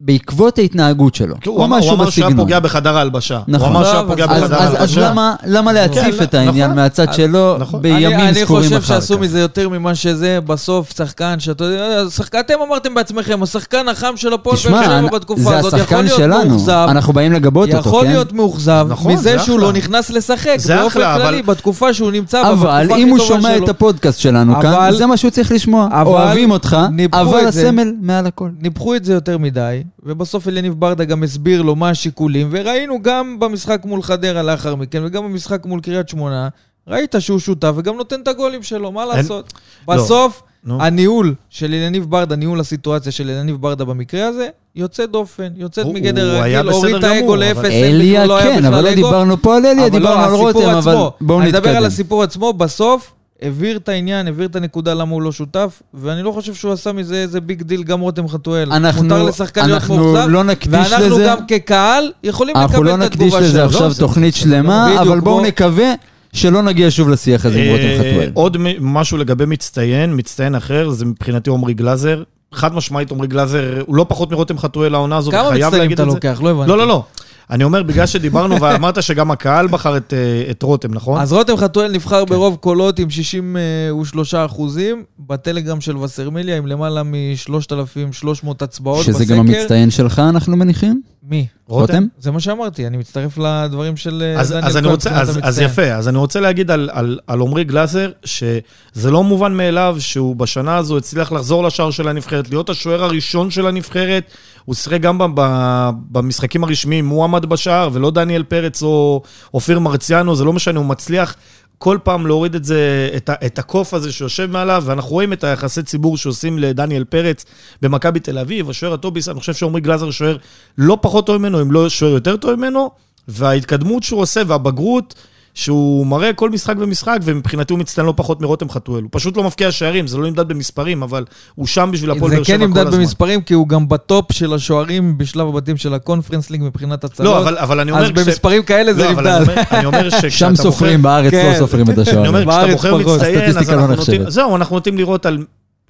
[0.00, 1.34] בעקבות ההתנהגות שלו.
[1.46, 3.40] הוא אמר, הוא אמר שהיה פוגע בחדר ההלבשה.
[3.48, 3.68] נכון.
[3.68, 5.10] הוא אמר שהיה לא, פוגע בחדר אז, אז ההלבשה.
[5.10, 6.76] למה, למה להציף כן, את העניין נכון.
[6.82, 7.82] מהצד שלו נכון.
[7.82, 8.86] בימים אני, ספורים אני אחר חושב כך?
[8.86, 14.12] שעשו מזה יותר ממה שזה, בסוף שחקן שאתה יודע, שחקן, אתם אמרתם בעצמכם, השחקן החם
[14.16, 17.12] של הפועל באר תשמע, שבע אני- בתקופה זה הזאת, יכול השחקן להיות שלנו, מאוכזב, אנחנו
[17.12, 18.10] באים לגבות אותו, יכול כן?
[18.10, 19.60] להיות מאוכזב נכון, מזה זה שהוא.
[19.60, 23.56] לא נכנס לשחק, באופן כללי, בתקופה שהוא נמצא בה, אבל אם הוא שומע.
[23.56, 25.88] את הפודקאסט שלנו כאן, זה מה שהוא צריך לשמוע.
[26.06, 26.76] אוהבים אותך,
[27.12, 27.46] אבל את.
[27.46, 28.48] הסמל מעל הכל.
[28.60, 33.38] ניפחו את זה יותר מדי, ובסוף אליניב ברדה גם הסביר לו מה השיקולים, וראינו גם
[33.40, 36.48] במשחק מול חדרה לאחר מכן, וגם במשחק מול קריית שמונה,
[36.88, 39.52] ראית שהוא שותף וגם נותן את הגולים שלו, מה לעשות?
[39.88, 39.94] לא.
[39.94, 40.82] בסוף, נו.
[40.82, 46.36] הניהול של אליניב ברדה, ניהול הסיטואציה של אליניב ברדה במקרה הזה, יוצא דופן, יוצאת מגדר
[46.36, 48.94] הרגיל, בסדר הוריד את האגו לאפס, אבל- אין אליה לא כן, אבל לא.
[48.94, 51.76] דיברנו פה על אליה, אבל דיברנו לא, על רותם, אבל בואו אני אדבר נתקדם.
[51.76, 56.22] על הסיפור עצמו, בסוף הבהיר את העניין, הבהיר את הנקודה למה הוא לא שותף, ואני
[56.22, 58.72] לא חושב שהוא עשה מזה איזה big deal, גם רותם חתואל.
[58.72, 62.86] אנחנו- מותר לשחקן להיות אנחנו מאוכזב, לא נקדיש ואנחנו לזה- גם כקהל יכולים אנחנו לקבל
[62.86, 63.64] לא את נקדיש התגובה לזה שלו.
[63.64, 65.92] עכשיו לא, זה- תוכנית שלמה, בדיוק, אבל בואו בוא- נקווה
[66.32, 68.30] שלא נגיע שוב לשיח הזה עם רותם אה, חתואל.
[68.34, 72.22] עוד משהו לגבי מצטיין, מצטיין אחר, זה מבחינתי עמרי גלאזר.
[72.54, 76.00] חד משמעית עמרי גלאזר, הוא לא פחות מרותם חתואל העונה הזאת, כמה חייב מצטיינים להגיד
[76.00, 76.14] אתה את זה.
[76.14, 76.40] לוקח?
[76.42, 76.68] לא הבנתי.
[76.68, 77.04] לא, לא, לא.
[77.50, 81.20] אני אומר, בגלל שדיברנו ואמרת שגם הקהל בחר את, אה, את רותם, נכון?
[81.20, 82.34] אז רותם חתואל נבחר כן.
[82.34, 89.12] ברוב קולות עם 63 אחוזים, בטלגרם של וסרמיליה עם למעלה מ-3,300 הצבעות בסקר.
[89.12, 91.02] שזה גם המצטיין שלך, אנחנו מניחים?
[91.22, 91.46] מי?
[91.68, 92.06] רותם?
[92.18, 95.58] זה מה שאמרתי, אני מצטרף לדברים של אה, אז, דניאל אז, אני רוצה, אז, אז.
[95.60, 100.36] יפה, אז אני רוצה להגיד על, על, על עמרי גלאזר, שזה לא מובן מאליו שהוא
[100.36, 104.30] בשנה הזו הצליח לחזור לשער של הנבחרת, להיות השוער הראשון של הנבחרת.
[104.64, 109.22] הוא שיחק גם ב- ב- במשחקים הרשמיים, הוא עמד בשער, ולא דניאל פרץ או
[109.54, 111.36] אופיר מרציאנו, זה לא משנה, הוא מצליח
[111.78, 115.82] כל פעם להוריד את זה, את, את הקוף הזה שיושב מעליו, ואנחנו רואים את היחסי
[115.82, 117.44] ציבור שעושים לדניאל פרץ
[117.82, 120.36] במכבי תל אביב, השוער הטוב בישראל, אני חושב שעמרי גלאזר שוער
[120.78, 122.90] לא פחות טוב ממנו, אם לא שוער יותר טוב ממנו,
[123.28, 125.14] וההתקדמות שהוא עושה והבגרות,
[125.56, 129.02] שהוא מראה כל משחק ומשחק, ומבחינתי הוא מצטיין לא פחות מרותם חתואל.
[129.02, 132.36] הוא פשוט לא מבקיע שערים, זה לא נמדד במספרים, אבל הוא שם בשביל הפועל זה
[132.36, 132.98] באר שבע כן כל נמדד הזמן.
[133.00, 137.26] במספרים, כי הוא גם ב top של השוערים בשלב הבתים של הקונפרנס ליג מבחינת הצלות.
[137.34, 138.04] לא, אבל, אבל אני אומר...
[138.04, 139.48] אז במספרים כאלה זה לא, אבל נמדד.
[139.48, 140.62] אני אומר- אני אומר שכשאתה שם.
[140.62, 141.50] סופרים, בארץ כן.
[141.54, 142.26] לא סופרים את אני השוערים.
[142.26, 142.96] אומר, כשאתה בוחר.
[142.96, 144.30] מצטיין, אז הסטטיסטיקה לא אנחנו נוטים...
[144.30, 145.44] זהו, אנחנו נוטים לראות על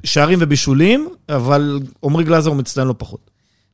[0.04, 3.30] שערים ובישולים, אבל עמרי גלאזר הוא מצטיין לא פחות.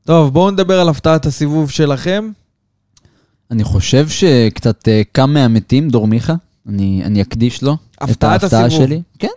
[0.06, 2.30] טוב, בואו נדבר על הפתעת הסיבוב שלכם.
[3.52, 6.34] אני חושב שקצת אה, קם מהמתים, דור מיכה.
[6.68, 7.76] אני אני אקדיש לו.
[7.96, 8.34] את ההפתעה
[8.64, 8.86] הסיבוב.
[8.86, 9.02] שלי.
[9.18, 9.28] כן.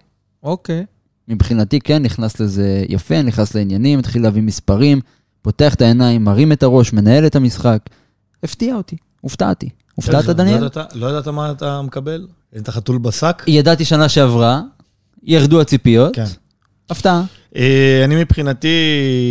[0.43, 0.85] אוקיי.
[1.27, 5.01] מבחינתי כן, נכנס לזה יפה, נכנס לעניינים, התחיל להביא מספרים,
[5.41, 7.79] פותח את העיניים, מרים את הראש, מנהל את המשחק.
[8.43, 9.69] הפתיע אותי, הופתעתי.
[9.95, 10.55] הופתעת, לא דניאל?
[10.63, 12.27] ידעת- לא ידעת מה אתה מקבל?
[12.57, 13.43] את החתול בשק?
[13.47, 14.61] ידעתי שנה שעברה,
[15.23, 16.25] ירדו הציפיות, כן.
[16.89, 17.23] הפתעה.
[17.55, 18.67] אה, אני מבחינתי,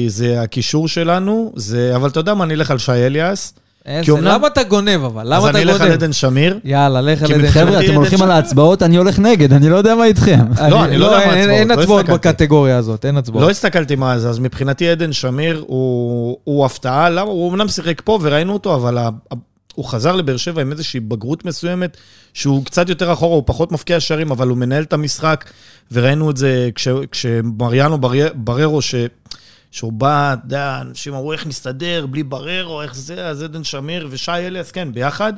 [0.08, 3.54] זה הקישור שלנו, זה, אבל אתה יודע מה, אני אלך על שי אליאס.
[3.86, 5.26] איזה- אומנם- למה אתה גונב אבל?
[5.26, 5.92] למה אז אתה אני אלך על גונב?
[6.02, 6.58] עדן שמיר.
[6.64, 7.50] יאללה, לך על כי עדן שמיר.
[7.66, 10.38] חבר'ה, אתם הולכים על ההצבעות, אני הולך נגד, אני לא יודע מה איתכם.
[10.70, 12.06] לא, אני לא יודע מה אין- ההצבעות, אין לא הצבעות.
[12.06, 13.42] בקטגוריה הזאת, אין הצבעות.
[13.44, 17.30] לא הסתכלתי מה זה, אז מבחינתי עדן שמיר הוא, הפתעה, למה?
[17.30, 18.98] הוא אמנם שיחק פה וראינו אותו, אבל
[19.74, 21.96] הוא חזר לבאר שבע עם איזושהי בגרות מסוימת,
[22.34, 25.44] שהוא קצת יותר אחורה, הוא פחות מפקיע שערים, אבל הוא מנהל את המשחק,
[25.92, 28.94] וראינו את זה כש, כשמריאנו בר- בררו, ש,
[29.74, 34.08] שהוא בא, אתה יודע, אנשים אמרו איך נסתדר, בלי בררו, איך זה, אז עדן שמיר
[34.10, 35.32] ושי אליאס, כן, ביחד.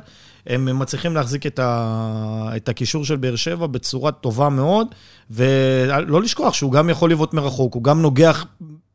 [0.47, 2.49] הם מצליחים להחזיק את, ה...
[2.55, 4.87] את הקישור של באר שבע בצורה טובה מאוד,
[5.31, 8.45] ולא לשכוח שהוא גם יכול לבעוט מרחוק, הוא גם נוגח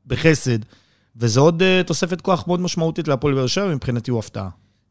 [0.06, 0.58] בחסד,
[1.16, 4.48] וזו עוד uh, תוספת כוח מאוד משמעותית להפועל באר שבע, מבחינתי הוא הפתעה.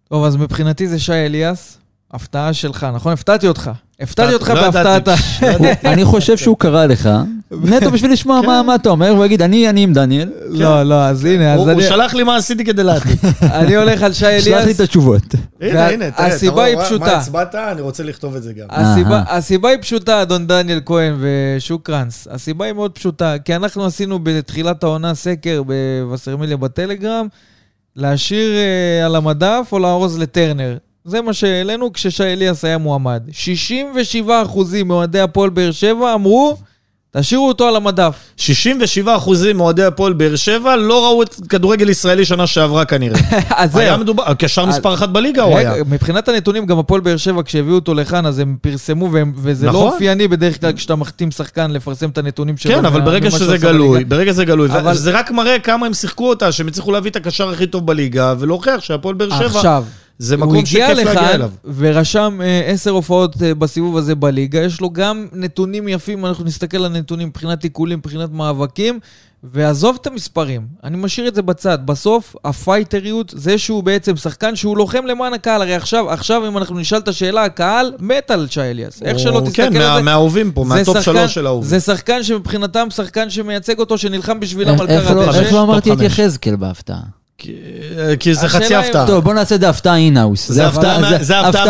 [0.09, 1.77] טוב, אז מבחינתי זה שי אליאס,
[2.11, 3.13] הפתעה שלך, נכון?
[3.13, 3.71] הפתעתי אותך.
[3.99, 5.15] הפתעתי אותך לא בהפתעת ה...
[5.41, 5.91] ידעתי, לא.
[5.93, 7.09] אני חושב שהוא קרא לך,
[7.63, 11.03] נטו בשביל לשמוע מה- מה אתה אומר, הוא יגיד, אני אני עם דניאל, לא, לא,
[11.05, 13.19] אז הנה, אז הוא הוא אני- שלח לי מה עשיתי כדי להעתיק.
[13.59, 14.75] אני הולך על שי שלח לי אליאס.
[14.75, 15.21] את התשובות.
[15.61, 17.05] הנה, הנה, תראה, הסיבה היא פשוטה.
[17.05, 17.55] מה הצבעת?
[17.55, 18.65] אני רוצה לכתוב את זה גם.
[19.27, 22.27] הסיבה היא פשוטה, אדון דניאל כהן ושוקרנס.
[22.31, 27.27] הסיבה היא מאוד פשוטה, כי אנחנו עשינו בתחילת העונה סקר בווסרמיליה בטלגרם,
[27.95, 30.77] להשאיר אה, על המדף או לארוז לטרנר.
[31.05, 33.23] זה מה שהעלינו כששי אליאס היה מועמד.
[33.31, 34.23] 67%
[34.85, 36.57] מאוהדי הפועל באר שבע אמרו,
[37.17, 38.15] תשאירו אותו על המדף.
[38.37, 43.19] 67 אחוזים מאוהדי הפועל באר שבע לא ראו את כדורגל ישראלי שנה שעברה כנראה.
[43.49, 43.99] אז היה זהו.
[43.99, 45.73] מדובר, קשר מספר אחת בליגה הוא היה.
[45.85, 49.87] מבחינת הנתונים, גם הפועל באר שבע, כשהביאו אותו לכאן, אז הם פרסמו, וזה לא נכון.
[49.87, 52.75] אופייני בדרך כלל כשאתה מחתים שחקן לפרסם את הנתונים שלו.
[52.75, 54.05] כן, אבל ברגע שזה גלוי.
[54.05, 57.49] ברגע שזה גלוי, זה רק מראה כמה הם שיחקו אותה, שהם הצליחו להביא את הקשר
[57.49, 59.83] הכי טוב בליגה, ולהוכיח שהפועל באר שבע עכשיו,
[60.23, 61.51] זה הוא מקום הגיע שכיף להגיע לכאן אליו.
[61.75, 66.85] ורשם אה, עשר הופעות אה, בסיבוב הזה בליגה, יש לו גם נתונים יפים, אנחנו נסתכל
[66.85, 68.99] על נתונים מבחינת עיקולים, מבחינת מאבקים,
[69.43, 71.77] ועזוב את המספרים, אני משאיר את זה בצד.
[71.85, 76.79] בסוף, הפייטריות, זה שהוא בעצם שחקן שהוא לוחם למען הקהל, הרי עכשיו, עכשיו אם אנחנו
[76.79, 79.03] נשאל את השאלה, הקהל מת על שי אליאס.
[79.03, 80.01] איך שלא הוא- תסתכל כן, על מה- זה.
[80.03, 81.69] מהאהובים פה, מהטופ שלוש של האהובים.
[81.69, 85.33] זה שחקן שמבחינתם שחקן שמייצג אותו, שנלחם בשבילם על איך קר לא-.
[85.33, 86.01] איך לא אמרתי את.
[86.01, 87.20] יחזקאל בהפתעה?
[88.19, 89.07] כי- זה חצי הפתעה.
[89.07, 90.51] טוב, בוא נעשה את זה הפתעה אינהאוס.
[90.51, 91.63] זה הפתעה מה- זה הפתעה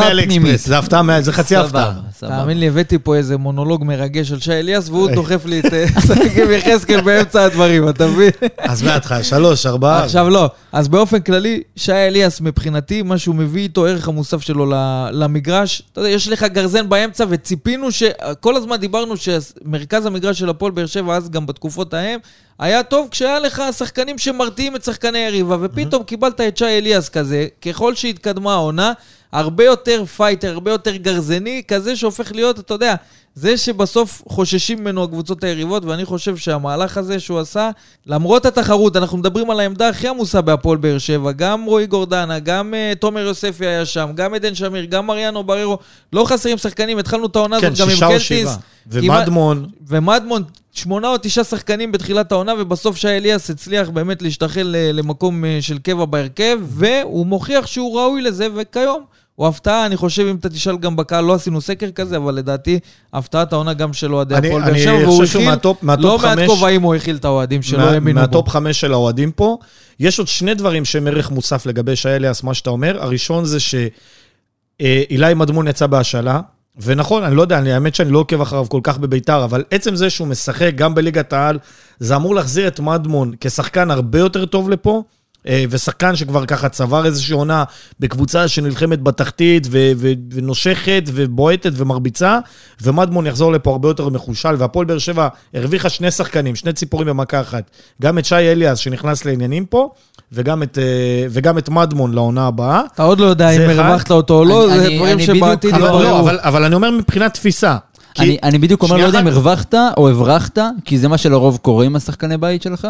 [1.22, 1.94] זה מה- חצי הפתעה.
[2.20, 5.86] תאמין לי, הבאתי פה איזה מונולוג מרגש של שי אליאס, והוא דוחף לי את אה,
[6.08, 8.30] שגיב יחזקאל באמצע הדברים, אתה מבין?
[8.58, 10.04] אז מההתחלה, שלוש, ארבעה.
[10.04, 10.50] עכשיו לא.
[10.72, 15.82] אז באופן כללי, שי אליאס מבחינתי, מה שהוא מביא איתו, ערך המוסף שלו ל- למגרש,
[15.92, 18.04] אתה יודע, יש לך גרזן באמצע, וציפינו ש...
[18.40, 22.20] כל הזמן דיברנו שמרכז המגרש של הפועל באר שבע, אז גם בתקופות ההם,
[22.62, 27.48] היה טוב כשהיה לך שחקנים שמרתיעים את שחקני היריבה, ופתאום קיבלת את שי אליאס כזה,
[27.62, 28.94] ככל שהתקדמה העונה,
[29.32, 32.96] הרבה יותר פייטר, הרבה יותר גרזני, כזה שהופך להיות, אתה יודע,
[33.36, 37.70] זה שבסוף חוששים ממנו הקבוצות היריבות, ואני חושב שהמהלך הזה שהוא עשה,
[38.06, 42.74] למרות התחרות, אנחנו מדברים על העמדה הכי עמוסה בהפועל באר שבע, גם רועי גורדנה, גם
[42.74, 45.78] אה, תומר יוספי היה שם, גם עדן שמיר, גם מריאנו בררו,
[46.14, 48.50] לא חסרים שחקנים, התחלנו את העונה כן, הזאת גם עם שישה או קלטיס.
[48.50, 48.58] שבעה.
[48.88, 54.92] ומדמון, ומדמון, שמונה או תשעה שחקנים בתחילת העונה, ובסוף שי אליאס הצליח באמת להשתחל ל-
[55.00, 59.04] למקום אה, של קבע בהרכב, והוא מוכיח שהוא ראוי לזה, וכיום
[59.36, 62.80] הוא הפתעה, אני חושב, אם אתה תשאל גם בקהל, לא עשינו סקר כזה, אבל לדעתי,
[63.14, 66.82] הפתעת העונה גם של אוהדי הפועל באר שבע, והוא הכיל, מהטופ- מהטופ לא מעט כובעים
[66.82, 68.28] הוא הכיל את האוהדים שלא מה- האמינו בו.
[68.28, 69.58] מהטופ חמש של האוהדים פה.
[70.00, 73.04] יש עוד שני דברים שהם ערך מוסף לגבי שי אליאס, מה שאתה אומר.
[73.04, 76.40] הראשון זה שאילי מדמון יצא בהשאלה,
[76.84, 79.96] ונכון, אני לא יודע, אני, האמת שאני לא עוקב אחריו כל כך בביתר, אבל עצם
[79.96, 81.60] זה שהוא משחק גם בליגת העל,
[82.00, 85.04] זה אמור להחזיר את מדמון כשחקן הרבה יותר טוב לפה.
[85.48, 87.64] אה, ושחקן שכבר ככה צבר איזושהי עונה
[88.00, 92.40] בקבוצה שנלחמת בתחתית ו- ו- ונושכת ובועטת ומרביצה,
[92.82, 97.42] ומדמון יחזור לפה הרבה יותר מחושל, והפועל באר שבע הרוויחה שני שחקנים, שני ציפורים במכה
[97.42, 97.72] אחת.
[98.02, 99.90] גם את שי אליאס שנכנס לעניינים פה,
[100.34, 100.84] וגם את, אה,
[101.30, 102.82] וגם את מדמון לעונה הבאה.
[102.96, 103.80] אתה עוד לא יודע אם.
[103.80, 106.04] הרווחת אותו או לא, אני- זה אני- דברים שבעתיד אבל, יתבררו.
[106.04, 107.78] לא, אבל, אבל אני אומר מבחינת תפיסה.
[108.14, 109.28] כי- אני, אני בדיוק אומר, לא יודע אם.
[109.28, 112.88] הרווחת או הברחת, כי זה מה שלרוב קורה עם השחקני בית שלך.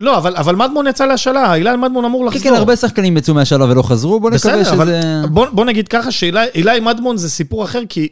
[0.00, 2.42] לא, אבל, אבל מדמון יצא להשאלה, אילי מדמון אמור כן, לחזור.
[2.52, 5.00] כן, הרבה שחקנים יצאו מהשלב ולא חזרו, בוא נקווה בסדר, אבל שזה...
[5.30, 8.08] בוא, בוא נגיד ככה שאילי מדמון זה סיפור אחר, כי,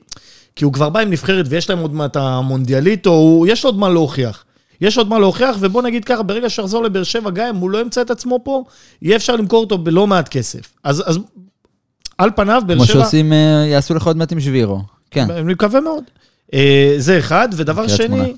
[0.57, 3.88] כי הוא כבר בא עם נבחרת ויש להם עוד מעט המונדיאליטו, יש לו עוד מה
[3.88, 4.44] להוכיח.
[4.80, 7.80] יש עוד מה להוכיח, ובוא נגיד ככה, ברגע שיחזור לבאר שבע, גם אם הוא לא
[7.80, 8.64] ימצא את עצמו פה,
[9.02, 10.74] יהיה אפשר למכור אותו בלא מעט כסף.
[10.84, 11.18] אז, אז
[12.18, 12.94] על פניו, באר כמו שבע...
[12.94, 14.80] שעושים, אה, יעשו לך עוד מעט עם שבירו.
[15.10, 15.30] כן.
[15.30, 16.04] אני מקווה מאוד.
[16.54, 17.88] אה, זה אחד, ודבר.
[17.88, 18.34] שני,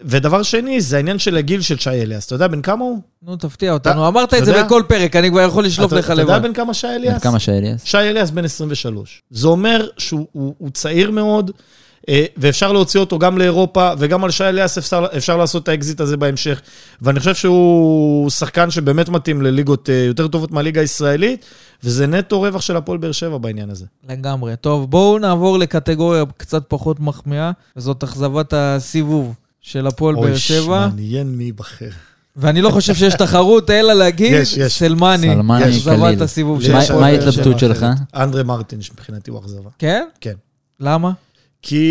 [0.00, 2.26] ודבר שני, זה העניין של הגיל של שי אליאס.
[2.26, 3.00] אתה יודע בן כמה הוא?
[3.22, 4.08] נו, תפתיע אותנו.
[4.08, 4.64] אמרת את זה?
[4.64, 6.42] בכל פרק, אני כבר יכול לשלוף לך אתה יודע לבד.
[6.42, 7.22] בן כמה שי אליאס?
[7.22, 7.84] כמה שאליאס.
[7.84, 9.22] שי אליאס בן 23.
[9.30, 11.50] זה אומר שהוא הוא, הוא צעיר מאוד,
[12.36, 16.16] ואפשר להוציא אותו גם לאירופה, וגם על שי אליאס אפשר, אפשר לעשות את האקזיט הזה
[16.16, 16.60] בהמשך.
[17.02, 21.44] ואני חושב שהוא שחקן שבאמת מתאים לליגות אה, יותר טובות מהליגה הישראלית,
[21.84, 23.84] וזה נטו רווח של הפועל באר שבע בעניין הזה.
[24.08, 24.54] לגמרי.
[24.60, 30.86] טוב, בואו נעבור לקטגוריה קצת פחות מחמיאה, וזאת אכזבת הסיבוב של הפועל באר שבע.
[30.88, 31.88] מעניין מי ייבחר.
[32.36, 34.78] ואני לא חושב שיש תחרות, אלא להגיד, יש, יש.
[34.78, 36.22] סלמני, סלמני אכזבת קליל.
[36.22, 37.74] הסיבוב של מה- יש הפועל מה באר אכזבה ההתלבטות שבע.
[37.74, 37.86] שלך?
[38.16, 39.70] אנדרה מרטין, שמבחינתי הוא אכזבה.
[39.78, 40.04] כן?
[40.20, 40.32] כן.
[40.80, 41.10] למה?
[41.68, 41.86] כי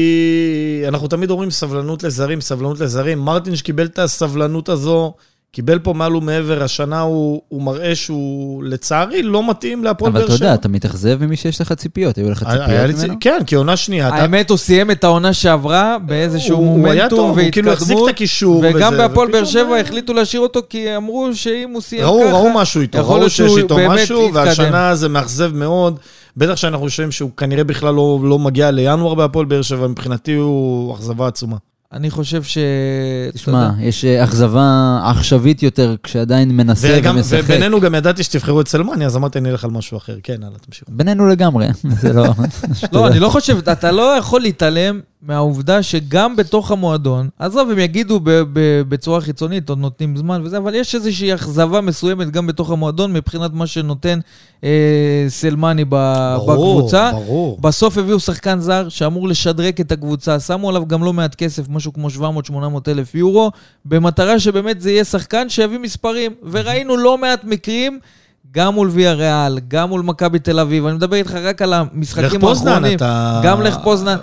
[0.87, 3.19] אנחנו תמיד אומרים סבלנות לזרים, סבלנות לזרים.
[3.19, 5.13] מרטינש קיבל את הסבלנות הזו,
[5.51, 10.27] קיבל פה מעל ומעבר, השנה הוא, הוא מראה שהוא לצערי לא מתאים להפועל אבל באר
[10.27, 10.45] אתה שבע.
[10.45, 13.17] יודע, אתה מתאכזב ממי שיש לך ציפיות, היו לך ציפיות צי- ממנו?
[13.19, 14.07] כן, כי עונה שנייה.
[14.07, 17.71] אתה- האמת, הוא סיים את העונה שעברה באיזשהו הוא- הוא היה טוב, מומנטום הוא כאילו
[17.71, 18.63] החזיק והתקדמות, את הקישור.
[18.73, 22.31] וגם בהפועל באר שבע החליטו להשאיר אותו, כי אמרו שאם הוא סיים ראו, ככה...
[22.31, 24.29] ראו משהו איתו, ראו שיש איתו משהו.
[24.33, 25.99] והשנה זה מאכזב מאוד.
[26.37, 30.95] בטח שאנחנו חושבים שהוא כנראה בכלל לא, לא מגיע לינואר בהפועל באר שבע, מבחינתי הוא
[30.95, 31.57] אכזבה עצומה.
[31.93, 32.57] אני חושב ש...
[33.33, 37.39] תשמע, יש אה, אכזבה עכשווית יותר כשעדיין מנסה וגם, ומשחק.
[37.43, 40.17] ובינינו גם ידעתי שתבחרו את סלמני, אז אמרתי, אני אלך על משהו אחר.
[40.23, 40.91] כן, הלאה, תמשיכו.
[40.91, 41.67] בינינו לגמרי,
[42.01, 42.25] זה לא...
[42.91, 48.19] לא, אני לא חושב, אתה לא יכול להתעלם מהעובדה שגם בתוך המועדון, עזוב, הם יגידו
[48.19, 52.71] ב- ב- בצורה חיצונית, עוד נותנים זמן וזה, אבל יש איזושהי אכזבה מסוימת גם בתוך
[52.71, 54.19] המועדון מבחינת מה שנותן
[54.63, 57.11] אה, סלמני ב- בקבוצה.
[57.13, 57.57] ברור.
[57.61, 61.93] בסוף הביאו שחקן זר שאמור לשדרג את הקבוצה, שמו עליו גם לא מעט כסף, משהו
[61.93, 62.07] כמו
[62.87, 63.51] 700-800 אלף יורו,
[63.85, 66.31] במטרה שבאמת זה יהיה שחקן שיביא מספרים.
[66.51, 67.99] וראינו לא מעט מקרים,
[68.51, 72.45] גם מול ויה ריאל, גם מול מכבי תל אביב, אני מדבר איתך רק על המשחקים
[72.45, 72.97] האחרונים.
[72.97, 73.41] אתה...
[73.43, 74.17] גם לך פוזנן.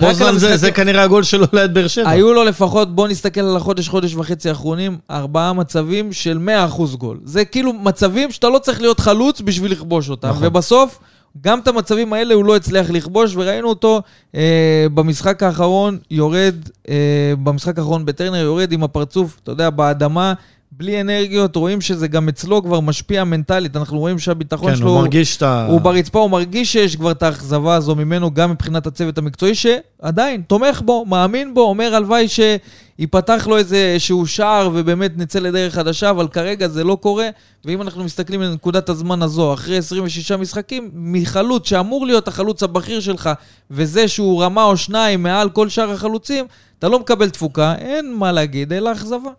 [0.00, 2.10] פוזנן זה, זה כנראה הגול שלו ליד באר שבע.
[2.10, 6.38] היו לו לפחות, בוא נסתכל על החודש, חודש וחצי האחרונים, ארבעה מצבים של
[6.76, 7.18] 100% גול.
[7.24, 10.28] זה כאילו מצבים שאתה לא צריך להיות חלוץ בשביל לכבוש אותם.
[10.28, 10.46] נכון.
[10.46, 10.98] ובסוף,
[11.40, 14.02] גם את המצבים האלה הוא לא הצליח לכבוש, וראינו אותו
[14.34, 16.54] אה, במשחק האחרון יורד,
[16.88, 20.34] אה, במשחק האחרון בטרנר יורד עם הפרצוף, אתה יודע, באדמה.
[20.72, 24.88] בלי אנרגיות, רואים שזה גם אצלו כבר משפיע מנטלית, אנחנו רואים שהביטחון כן, שלו...
[24.88, 25.66] הוא מרגיש את ה...
[25.66, 30.42] הוא ברצפה, הוא מרגיש שיש כבר את האכזבה הזו ממנו, גם מבחינת הצוות המקצועי, שעדיין
[30.42, 36.10] תומך בו, מאמין בו, אומר הלוואי שיפתח לו איזה שהוא שער ובאמת נצא לדרך חדשה,
[36.10, 37.28] אבל כרגע זה לא קורה.
[37.64, 43.00] ואם אנחנו מסתכלים על נקודת הזמן הזו, אחרי 26 משחקים, מחלוץ שאמור להיות החלוץ הבכיר
[43.00, 43.30] שלך,
[43.70, 46.44] וזה שהוא רמה או שניים מעל כל שאר החלוצים,
[46.78, 49.30] אתה לא מקבל תפוקה, אין מה להגיד, אלא אכזבה.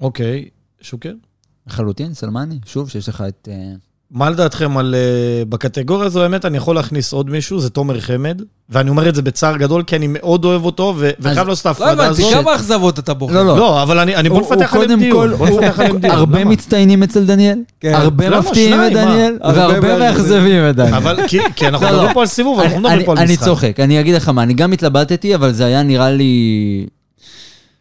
[0.00, 0.44] אוקיי,
[0.80, 1.12] שוקר?
[1.66, 3.48] לחלוטין, סלמני, שוב, שיש לך את...
[3.50, 3.54] אה,
[4.10, 4.94] מה לדעתכם על...
[4.94, 9.14] אה, בקטגוריה הזו, האמת, אני יכול להכניס עוד מישהו, זה תומר חמד, ואני אומר את
[9.14, 12.22] זה בצער גדול, כי אני מאוד אוהב אותו, ו- וחייב לעשות את לא ההפרדה הבנתי,
[12.22, 12.30] הזו.
[12.42, 13.34] כמה אכזבות אתה בוחר?
[13.34, 13.56] לא, לא.
[13.56, 15.16] לא, אבל אני, אני בוא נפתח עליהם דיון.
[15.30, 16.14] כל- בוא הוא- נפתח עליהם דיון.
[16.16, 16.44] הרבה?
[16.44, 17.92] מצטיינים אצל דניאל, כן.
[17.94, 18.38] הרבה?
[18.40, 18.92] מפתיעים את?
[18.92, 20.70] דניאל, הרבה והרבה מאכזבים.
[20.70, 20.94] את דניאל.
[20.94, 21.96] אבל כי, כי אנחנו לא, לא.
[21.98, 23.44] מדברים פה על סיבוב, אנחנו מדברים פה על אני- אני משחק.
[23.44, 26.86] צוחק, אני אגיד לך מה, אני גם התלבטתי, אבל זה היה נראה לי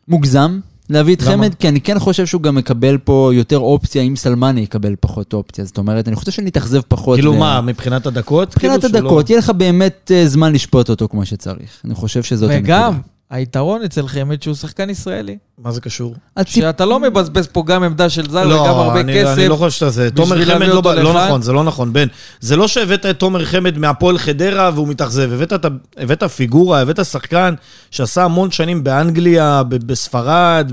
[0.08, 1.22] מוגזם להביא את?
[1.22, 5.34] חמד, כי אני כן חושב שהוא גם מקבל פה יותר אופציה, אם סלמני יקבל פחות
[5.34, 5.66] אופציה.
[5.66, 7.16] זאת אומרת, אני חושב שנתאכזב פחות.
[7.18, 8.48] כאילו ו- מה, מבחינת הדקות?
[8.56, 11.82] מבחינת כאילו שלא- הדקות, יהיה לך באמת אה, זמן לשפוט אותו כמו שצריך.
[11.86, 12.90] אני חושב שזאת הנקודה.
[12.90, 15.38] וגם, היתרון אצל חמד שהוא שחקן ישראלי.
[15.58, 16.16] מה זה קשור?
[16.38, 19.34] הציפ- שאתה לא מבזבז פה גם עמדה של זר וגם הרבה אני, כסף.
[19.38, 20.12] אני לא חושב שאתה זה.
[20.12, 21.26] תומר חמד לא, לא.
[21.26, 22.08] נכון, זה לא נכון, בן.
[22.40, 25.30] זה לא שהבאת את תומר חמד מהפועל חדרה והוא מתאכזב.
[25.34, 27.54] הבאת, את ה- הבאת פיגורה, הבאת שחקן
[27.92, 30.72] שעשה המון שנים באנגליה, בספרד,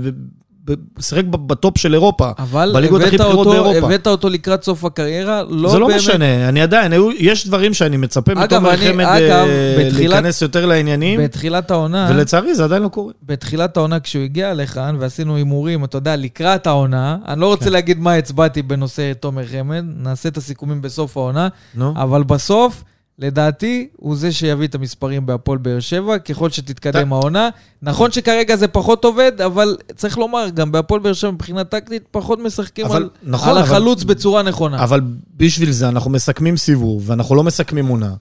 [0.99, 2.31] שיחק בטופ של אירופה.
[2.39, 3.77] אבל בליגות הכי בכירות באירופה.
[3.77, 5.99] הבאת אותו לקראת סוף הקריירה, לא זה לא באמת...
[5.99, 11.71] משנה, אני עדיין, יש דברים שאני מצפה מתומר חמד אגב, אה, להיכנס יותר לעניינים, בתחילת
[11.71, 13.13] העונה, ולצערי זה עדיין לא קורה.
[13.23, 17.51] בתחילת העונה כשהוא הגיע לכאן ועשינו הימורים, אתה יודע, לקראת העונה, אני לא כן.
[17.51, 21.93] רוצה להגיד מה הצבעתי בנושא תומר חמד, נעשה את הסיכומים בסוף העונה, נו.
[21.97, 22.83] אבל בסוף,
[23.19, 27.49] לדעתי, הוא זה שיביא את המספרים בהפועל באר שבע, ככל שתתקדם אתה- העונה.
[27.81, 32.39] נכון שכרגע זה פחות עובד, אבל צריך לומר, גם בהפועל באר שבע מבחינה טקטית, פחות
[32.39, 34.83] משחקים אבל- על, נכון, על אבל- החלוץ בצורה נכונה.
[34.83, 35.01] אבל
[35.37, 38.11] בשביל זה אנחנו מסכמים סיבוב, ואנחנו לא מסכמים עונה.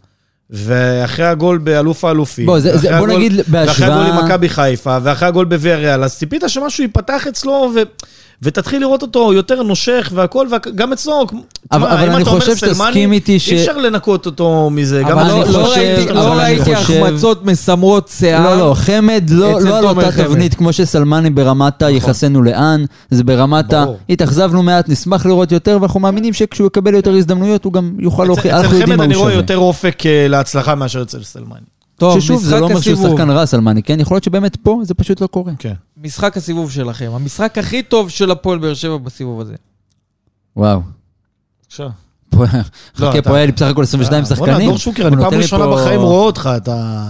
[0.51, 4.25] ואחרי הגול באלוף האלופים, בוא, זה- זה- בוא הגול- נגיד ואחרי הגול עם בהשוואה...
[4.27, 7.79] מכבי חיפה, ואחרי הגול בוויה ריאל, אז ציפית שמשהו ייפתח אצלו, ו...
[8.43, 11.27] ותתחיל לראות אותו יותר נושך והכל, וגם אצלו,
[11.73, 15.39] אבל- אבל אני חושב שתסכים איתי ש- אי אפשר לנקות אותו מזה, גם אני לא,
[15.39, 18.43] לא חושב- לא אני ראיתי החמצות מסמרות שיער.
[18.57, 20.25] לא, לא, חמד לא, אצל לא על אותה חמד.
[20.25, 23.85] תבנית כמו שסלמני ברמת ה יחסנו לאן, זה ברמת ה...
[24.11, 28.29] התאכזבנו מעט, נשמח לראות יותר, ואנחנו מאמינים שכשהוא יקבל יותר הזדמנויות הוא גם יוכל אצל-
[28.29, 29.43] להוכיח, אצל אנחנו יודעים חמד מה אני הוא רואה שווה.
[29.43, 31.74] יותר אופק אה, להצלחה מאשר אצל סלמני.
[31.97, 33.19] טוב, ששוב, זה משחק לא אומר שהוא הסיבוב.
[33.19, 34.01] שחקן רע, סלמני, כן?
[34.01, 35.53] יכול להיות שבאמת פה זה פשוט לא קורה.
[35.59, 35.75] כן.
[36.03, 37.11] משחק הסיבוב שלכם.
[37.15, 39.55] המשחק הכי טוב של הפועל באר שבע בסיבוב הזה.
[40.57, 40.83] וואו.
[41.63, 41.89] בבקשה.
[42.99, 44.69] לא, חכה, פה היה לי בסך הכל 22 אה, בוא'נה, שחקנים.
[44.69, 47.09] דור שוקר, אני פעם ראשונה בחיים רואה אותך, אתה...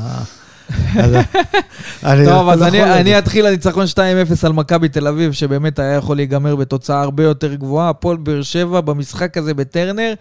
[2.03, 3.01] טוב, לא אז אני.
[3.01, 3.99] אני אתחיל הניצחון 2-0
[4.43, 7.91] על מכבי תל אביב, שבאמת היה יכול להיגמר בתוצאה הרבה יותר גבוהה.
[7.91, 10.15] הפועל באר שבע במשחק הזה בטרנר,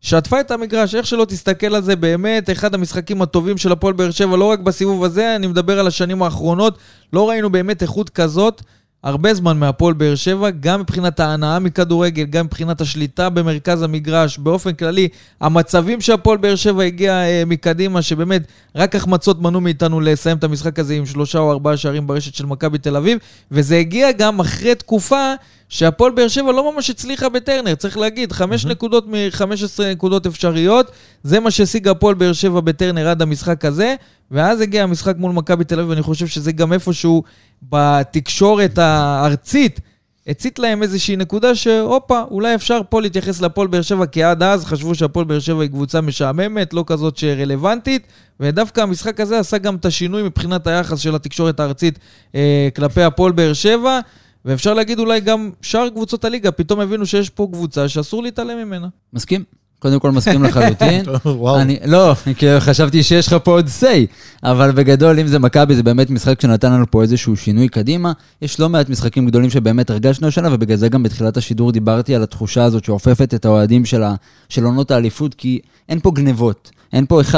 [0.00, 4.10] שטפה את המגרש, איך שלא תסתכל על זה, באמת, אחד המשחקים הטובים של הפועל באר
[4.10, 6.78] שבע, לא רק בסיבוב הזה, אני מדבר על השנים האחרונות,
[7.12, 8.62] לא ראינו באמת איכות כזאת.
[9.02, 14.72] הרבה זמן מהפועל באר שבע, גם מבחינת ההנאה מכדורגל, גם מבחינת השליטה במרכז המגרש, באופן
[14.72, 15.08] כללי,
[15.40, 18.42] המצבים שהפועל באר שבע הגיע אה, מקדימה, שבאמת
[18.74, 22.46] רק החמצות מנעו מאיתנו לסיים את המשחק הזה עם שלושה או ארבעה שערים ברשת של
[22.46, 23.18] מכבי תל אביב,
[23.50, 25.34] וזה הגיע גם אחרי תקופה
[25.70, 30.90] שהפועל באר שבע לא ממש הצליחה בטרנר, צריך להגיד, חמש נקודות מ-15 נקודות אפשריות,
[31.22, 33.94] זה מה שהשיג הפועל באר שבע בטרנר עד המשחק הזה,
[34.30, 37.22] ואז הגיע המשחק מול מכבי תל אביב, ואני חושב שזה גם איפשהו
[37.62, 39.80] בתקשורת הארצית.
[40.26, 44.64] הצית להם איזושהי נקודה שהופה, אולי אפשר פה להתייחס להפועל באר שבע, כי עד אז
[44.64, 48.06] חשבו שהפועל באר שבע היא קבוצה משעממת, לא כזאת שרלוונטית,
[48.40, 51.98] ודווקא המשחק הזה עשה גם את השינוי מבחינת היחס של התקשורת הארצית
[52.34, 54.00] אה, כלפי הפועל באר שבע,
[54.44, 58.88] ואפשר להגיד אולי גם שאר קבוצות הליגה, פתאום הבינו שיש פה קבוצה שאסור להתעלם ממנה.
[59.12, 59.44] מסכים?
[59.80, 61.04] קודם כל מסכים לחלוטין.
[61.24, 61.60] וואו.
[61.60, 64.06] אני, לא, כי חשבתי שיש לך פה עוד say,
[64.42, 68.12] אבל בגדול, אם זה מכבי, זה באמת משחק שנתן לנו פה איזשהו שינוי קדימה.
[68.42, 72.22] יש לא מעט משחקים גדולים שבאמת הרגשנו השנה, ובגלל זה גם בתחילת השידור דיברתי על
[72.22, 76.70] התחושה הזאת שעופפת את האוהדים של, עונות האליפות, כי אין פה גנבות.
[76.92, 77.34] אין פה 1-0,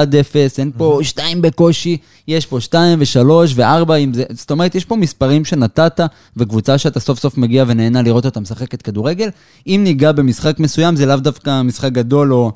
[0.58, 1.96] אין פה 2 בקושי,
[2.28, 3.90] יש פה 2 ו-3 ו-4,
[4.30, 6.00] זאת אומרת, יש פה מספרים שנתת,
[6.36, 9.28] וקבוצה שאתה סוף סוף מגיע ונהנה לראות אותה משחקת כדורגל.
[9.66, 12.52] אם ניגע במשחק מסוים, זה לאו דווקא משחק גדול או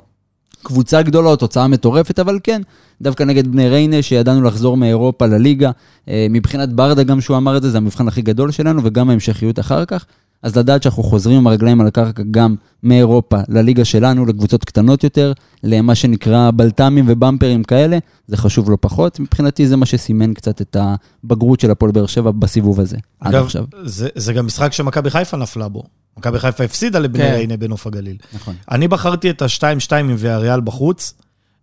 [0.63, 2.61] קבוצה גדולה תוצאה מטורפת, אבל כן,
[3.01, 5.71] דווקא נגד בני ריינה, שידענו לחזור מאירופה לליגה.
[6.09, 9.59] אה, מבחינת ברדה, גם שהוא אמר את זה, זה המבחן הכי גדול שלנו, וגם ההמשכיות
[9.59, 10.05] אחר כך.
[10.43, 15.33] אז לדעת שאנחנו חוזרים עם הרגליים על הקרקע גם מאירופה לליגה שלנו, לקבוצות קטנות יותר,
[15.63, 19.19] למה שנקרא בלת"מים ובמפרים כאלה, זה חשוב לא פחות.
[19.19, 23.45] מבחינתי זה מה שסימן קצת את הבגרות של הפועל באר שבע בסיבוב הזה, עד אגב,
[23.45, 23.65] עכשיו.
[23.83, 25.83] זה, זה גם משחק שמכבי חיפה נפלה בו.
[26.17, 27.33] מכבי חיפה הפסידה לבני כן.
[27.33, 28.17] ריינה בנוף הגליל.
[28.33, 28.55] נכון.
[28.71, 29.61] אני בחרתי את ה-2-2
[29.95, 31.13] עם ויאריאל בחוץ.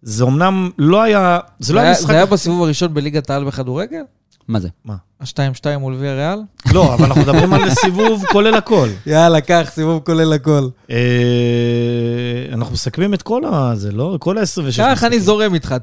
[0.03, 2.07] זה אמנם לא היה, זה לא זה היה היה- משחק...
[2.11, 4.03] זה היה בסיבוב הראשון בליגת העל בכדורגל?
[4.49, 4.69] מה זה?
[5.39, 6.39] ה-2-2 מול ויה ריאל?
[6.73, 8.89] לא, אבל אנחנו מדברים על סיבוב כולל הכל.
[9.07, 10.69] יאללה, קח, סיבוב כולל הכל.
[10.91, 10.97] אה,
[12.53, 13.73] אנחנו מסכמים את כל ה...
[13.75, 14.17] זה לא?
[14.21, 14.77] כל ה-26.
[14.77, 15.75] קח, אני זורם איתך,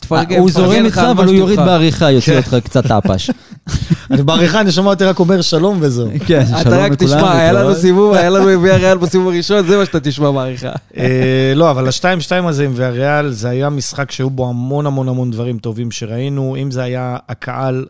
[0.00, 0.38] תפרגן.
[0.38, 1.58] הוא זורם איתך, אבל הוא יוריד.
[1.58, 2.36] בעריכה, יוצא כן.
[2.36, 2.84] אותך קצת.
[4.10, 6.08] אני בעריכה, אני שומע אותי רק אומר שלום וזהו.
[6.26, 7.74] כן, שלום אתה רק לכולם, תשמע, היה לנו.
[7.74, 10.72] סיבוב, היה לנו ויה ריאל בסיבוב הראשון, זה מה שאתה תשמע בעריכה.
[10.96, 15.30] אה, לא, אבל ה-2-2 הזה עם ויאריאל, זה היה משחק שהיו בו המון המון המון
[15.30, 16.56] דברים טובים שראינו.
[16.62, 17.84] אם זה היה הקהל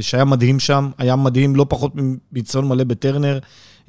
[0.00, 3.38] שהיה מדהים שם, היה מדהים לא פחות מביצעון מלא בטרנר.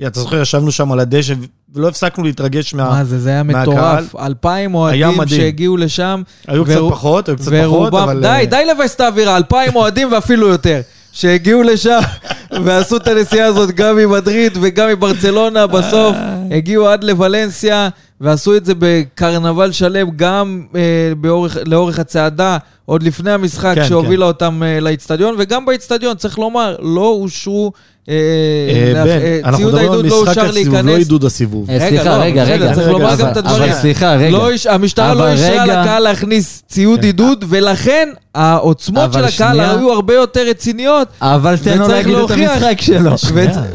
[0.08, 1.34] אתה זוכר, ישבנו שם על הדשא
[1.74, 2.90] ולא הפסקנו להתרגש מה...
[2.90, 3.64] מה זה, זה היה מהקהל.
[3.64, 4.16] מטורף.
[4.16, 5.28] אלפיים אוהדים.
[5.28, 6.22] שהגיעו לשם.
[6.48, 8.22] היו קצת פחות, היו קצת פחות, אבל...
[8.22, 10.82] די, אה, די לבאס את האווירה, אלפיים אוהדים ואפילו יותר.
[11.12, 12.00] שהגיעו לשם
[12.66, 16.16] ועשו את הנסיעה הזאת גם ממדריד וגם מברצלונה, בסוף
[16.52, 17.90] הגיעו עד לוולנסיה
[18.22, 20.82] ועשו את זה בקרנבל שלם, גם אה,
[21.18, 22.58] באורך, לאורך הצעדה,
[22.90, 27.72] עוד לפני המשחק כן, שהובילה אותם אה, לאיצטדיון, וגם באיצטדיון, צריך לומר, לא אושרו,
[28.10, 30.98] בן, אה, אנחנו ציוד מדברים על העידוד לא משחק אושר הסיבוב, לא.
[30.98, 31.70] עידוד הסיבוב.
[31.70, 32.74] אה, רגע, סליחה, לא, רגע.
[32.74, 33.64] צריך לומר אבל- גם את הדברים.
[33.72, 34.30] אבל סליחה, רגע.
[34.30, 35.66] לא, המשטרה אבל לא אישרה.
[35.66, 39.60] לקהל להכניס ציוד עידוד, ולכן העוצמות של הקהל.
[39.60, 41.08] היו הרבה יותר רציניות.
[41.22, 42.32] אבל תן לו להגיד את.
[42.32, 43.12] המשחק שלו.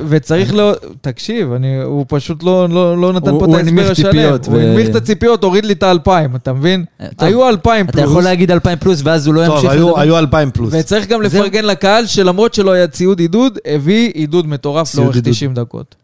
[0.09, 0.73] וצריך לא...
[1.01, 3.95] תקשיב, אני, הוא פשוט לא, לא, לא נתן פה את ההסבר השלם.
[4.13, 6.85] ציפיות הוא הנמיך את הציפיות, הוריד לי את האלפיים, אתה מבין?
[7.01, 9.73] אה, טוב, היו אלפיים אתה יכול פלוס, להגיד 2,000 פלוס, ואז הוא לא טוב, ימשיך
[9.73, 10.01] לדבר.
[10.01, 10.75] היו 2,000 פלוס.
[10.77, 11.23] וצריך גם.
[11.23, 15.33] לפרגן לקהל שלמרות שלא היה ציוד עידוד, הביא עידוד מטורף לאורך עידוד.
[15.33, 15.95] 90 דקות.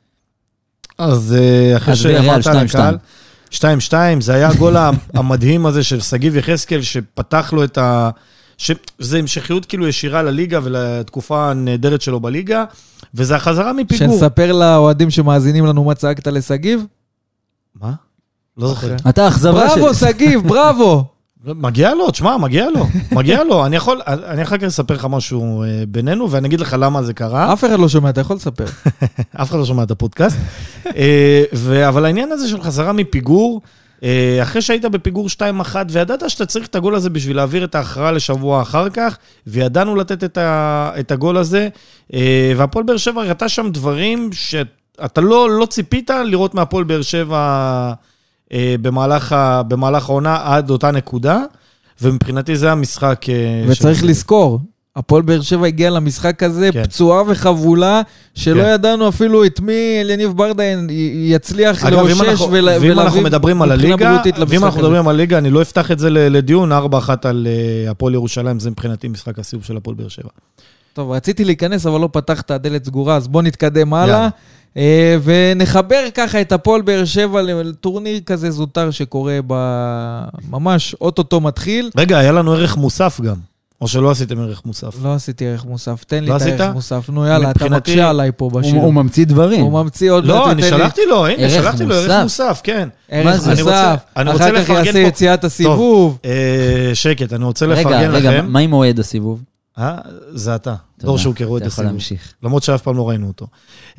[0.98, 2.68] אז אה, אחרי שאמרת על 2-2.
[2.68, 2.98] הקהל,
[3.52, 4.76] 2-2, זה היה הגול
[5.14, 8.10] המדהים הזה של שגיב יחזקאל, שפתח לו את ה...
[8.58, 12.64] שזה המשכיות כאילו ישירה לליגה ולתקופה הנהדרת שלו בליגה,
[13.14, 14.18] וזה החזרה מפיגור.
[14.18, 16.84] שנספר לאוהדים שמאזינים לנו מה צעקת לשגיב?
[17.74, 17.92] מה?
[18.56, 18.96] לא זוכר.
[19.08, 19.80] אתה האכזבה שלי.
[19.80, 21.04] בראבו, שגיב, בראבו.
[21.44, 23.66] מגיע לו, תשמע, מגיע לו, מגיע לו.
[23.66, 27.12] אני יכול, אני אחר כך אספר לך משהו אה, בינינו, ואני אגיד לך למה זה
[27.14, 27.52] קרה.
[27.52, 28.64] אף אחד לא שומע, אתה יכול לספר.
[29.42, 30.36] אף אחד לא שומע את הפודקאסט.
[30.96, 33.60] אה, ו- אבל העניין הזה של חזרה מפיגור,
[34.02, 35.42] אה, אחרי שהיית בפיגור 2-1,
[35.90, 39.16] וידעת שאתה צריך את הגול הזה בשביל להעביר את ההכרעה לשבוע אחר כך,
[39.46, 41.68] וידענו לתת את, ה- את הגול הזה,
[42.56, 47.92] והפועל באר שבע הראתה שם דברים שאתה לא, לא ציפית לראות מהפועל באר שבע
[48.54, 51.42] במהלך, ה- במהלך העונה עד אותה נקודה,
[52.02, 53.22] ומבחינתי זה המשחק.
[53.28, 53.34] אה,
[53.68, 54.60] וצריך של- לזכור,
[54.96, 56.82] הפועל באר שבע הגיע למשחק הזה כן.
[56.84, 58.02] פצועה וחבולה,
[58.34, 58.68] שלא כן.
[58.74, 60.62] ידענו אפילו את מי אליניב ברדה
[61.14, 64.62] יצליח אגב, לאושש אנחנו, ול- ואם ולהביא אנחנו מדברים על מבחינה הליגה, בריאותית ואם למשחק
[64.62, 64.88] אנחנו הזה.
[64.88, 66.74] מדברים על הליגה, אני לא אפתח את זה לדיון, 4-1
[67.24, 67.46] על
[67.84, 70.28] אה, הפועל ירושלים, זה מבחינתי משחק הסיבוב של הפועל באר שבע.
[70.92, 73.94] טוב, רציתי להיכנס, אבל לא פתחת, הדלת סגורה, אז בוא נתקדם.
[73.94, 74.22] הלאה.
[74.24, 74.28] אה,
[75.24, 79.54] ונחבר ככה את הפועל באר שבע לטורניר כזה זוטר שקורה ב...
[80.50, 81.90] ממש, אוטוטו מתחיל.
[81.96, 83.34] רגע, היה לנו ערך מוסף גם,
[83.80, 84.94] או שלא עשיתם ערך מוסף?
[85.02, 86.74] לא עשיתי ערך מוסף, תן לי לא את הערך?
[86.74, 87.10] מוסף.
[87.12, 88.74] נו יאללה, אתה מקשה עליי פה הוא בשיר.
[88.74, 89.60] הוא ממציא דברים.
[89.64, 92.60] הוא ממציא עוד לא, אני שלחתי לו, הנה, שלחתי לו ערך מוסף.
[92.64, 92.88] כן.
[93.10, 93.52] ערך זה?
[93.52, 96.18] אני רוצה- מוסף, אני רוצה אחר כך יעשה פה- יציאת הסיבוב.
[96.24, 96.30] אה,
[96.94, 98.46] שקט, אני רוצה רגע, לפרגן רגע, לכם.
[98.48, 99.42] מה עם אוהד הסיבוב?
[99.78, 99.98] אה,
[100.34, 100.74] זה אתה.
[100.98, 101.92] דור שוקר אוהד אתה יכול הסיבוב.
[101.92, 102.34] להמשיך.
[102.42, 103.46] למרות שאף פעם לא ראינו אותו.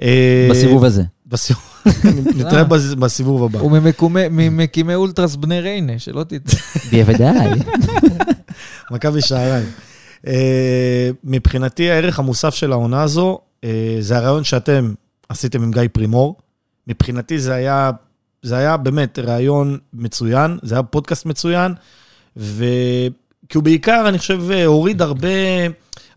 [0.02, 1.04] אה, בסיבוב הזה.
[1.28, 1.64] בסיבוב.
[2.38, 2.64] נתראה
[3.00, 3.60] בסיבוב הבא.
[3.60, 3.72] הוא
[4.32, 6.60] ממקימי אולטרס בני ריינה, שלא תטעה.
[6.92, 7.50] בוודאי.
[8.92, 9.70] מכבי שעריים.
[10.28, 14.94] אה, מבחינתי, הערך המוסף של העונה הזו, אה, זה הרעיון שאתם
[15.30, 16.36] עשיתם עם גיא פרימור.
[16.88, 17.92] מבחינתי זה היה,
[18.42, 21.74] זה היה באמת רעיון מצוין, זה היה פודקאסט מצוין,
[22.38, 22.66] ו...
[23.52, 25.28] כי הוא בעיקר, אני חושב, הוריד הרבה,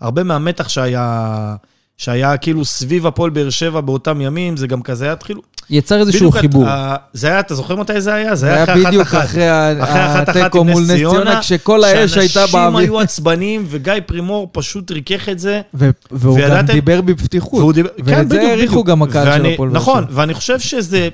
[0.00, 1.56] הרבה מהמתח שהיה,
[1.98, 5.40] שהיה כאילו סביב הפועל באר שבע באותם ימים, זה גם כזה היה התחילו...
[5.70, 6.68] יצר איזשהו בדיוק, חיבור.
[6.68, 8.34] ה- זה היה, אתה זוכר מתי זה היה?
[8.34, 9.24] זה היה אחרי בדיוק אחת-אחת.
[9.24, 12.78] אחרי ה- אחרי אחת אחת התיקו מול נס ציונה, כשכל האש הייתה שאנשים באוויר.
[12.78, 15.60] היו עצבניים, וגיא פרימור פשוט ריכך את זה.
[15.74, 17.74] ו- והוא גם דיבר בפתיחות.
[17.76, 18.86] כן, ואת זה בדיוק, העריכו בדיוק.
[18.86, 20.20] גם הקהל של הפועל באר נכון, שבע.
[20.20, 21.08] ואני חושב שזה...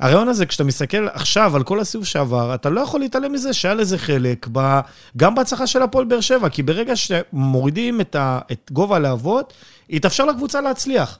[0.00, 3.74] הרעיון הזה, כשאתה מסתכל עכשיו על כל הסיבוב שעבר, אתה לא יכול להתעלם מזה שהיה
[3.74, 4.80] לזה חלק, ב,
[5.16, 9.52] גם בהצלחה של הפועל באר שבע, כי ברגע שמורידים את, ה, את גובה הלהבות,
[9.90, 11.18] יתאפשר לקבוצה להצליח.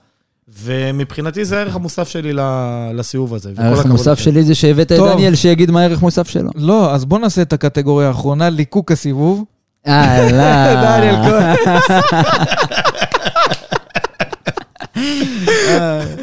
[0.63, 2.39] ומבחינתי זה הערך המוסף שלי ל-
[2.93, 3.51] לסיבוב הזה.
[3.57, 4.19] הערך המוסף.
[4.19, 4.97] שלי זה שהבאת את.
[4.99, 6.49] דניאל שיגיד מה הערך מוסף שלו.
[6.55, 9.43] לא, אז בוא נעשה את הקטגוריה האחרונה, ליקוק הסיבוב.
[9.87, 10.75] אהלן.
[10.83, 11.55] דניאל כהן.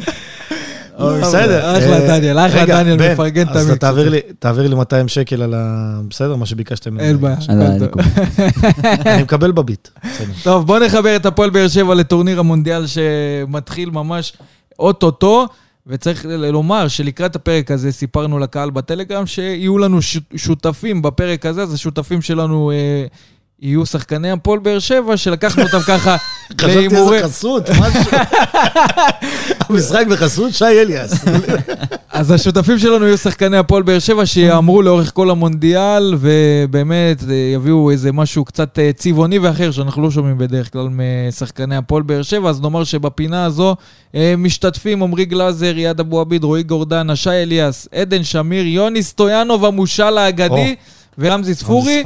[1.21, 1.77] בסדר.
[1.77, 3.67] אחלה אה, דניאל, אחלה דניאל, מפרגן אז תמיד.
[3.69, 5.67] אתה תעביר לי- תעביר לי 200 שקל על ה...
[6.09, 6.99] בסדר, מה שביקשתם.
[6.99, 7.35] אין בעיה.
[7.49, 7.99] אהלן, הכל
[9.13, 9.87] אני מקבל בביט.
[10.43, 14.33] טוב, בוא נחבר את הפועל באר שבע לטורניר המונדיאל שמתחיל ממש
[14.79, 15.45] אוטוטו,
[15.87, 19.99] וצריך לומר שלקראת הפרק הזה סיפרנו לקהל בטלגרם שיהיו לנו
[20.35, 23.05] שותפים בפרק הזה, אז השותפים שלנו אה,
[23.61, 26.15] יהיו שחקני הפועל באר שבע, שלקחנו אותם ככה
[26.61, 27.17] חשבתי להימורי...
[27.17, 28.11] איזה חסות, משהו.
[29.69, 31.25] המשחק בחסות שי אליאס.
[32.13, 37.91] אז השותפים שלנו יהיו שחקני הפועל באר שבע שיאמרו לאורך כל המונדיאל, ובאמת אה, יביאו
[37.91, 42.49] איזה משהו קצת אה, צבעוני ואחר, שאנחנו לא שומעים בדרך כלל משחקני הפועל באר שבע,
[42.49, 43.75] אז נאמר שבפינה הזו
[44.15, 49.65] אה, משתתפים עמרי גלאזר, יעד אבו עביד, רועי גורדנה, שי אליאס, עדן שמיר, יוני סטויאנוב
[49.65, 50.75] המושל האגדי,
[51.17, 52.03] ורמזי ספורי.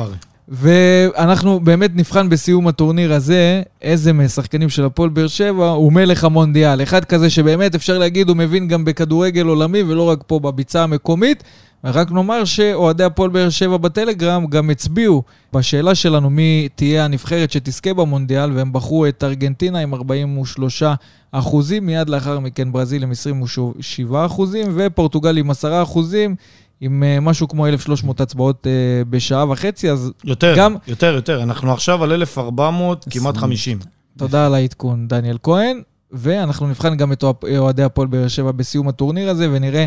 [0.49, 6.83] ואנחנו באמת נבחן בסיום הטורניר הזה איזה מהשחקנים של הפועל באר שבע הוא מלך המונדיאל.
[6.83, 11.43] אחד כזה שבאמת אפשר להגיד הוא מבין גם בכדורגל עולמי ולא רק פה בביצה המקומית.
[11.83, 15.23] ורק נאמר שאוהדי הפועל באר שבע בטלגרם גם הצביעו
[15.53, 20.83] בשאלה שלנו מי תהיה הנבחרת שתזכה במונדיאל, והם בחרו את ארגנטינה עם 43
[21.31, 26.35] אחוזים, מיד לאחר מכן ברזיל עם 27 אחוזים, ופורטוגל עם 10 אחוזים,
[26.81, 28.71] עם אה, משהו כמו 1,300 הצבעות אה,
[29.09, 31.43] בשעה וחצי, אז יותר, גם- יותר, יותר.
[31.43, 33.79] אנחנו עכשיו על 1,400, כמעט 50.
[34.17, 35.81] תודה על העדכון, דניאל כהן.
[36.11, 37.23] ואנחנו נבחן גם את
[37.57, 39.85] אוהדי הפועל באר שבע בסיום הטורניר הזה, ונראה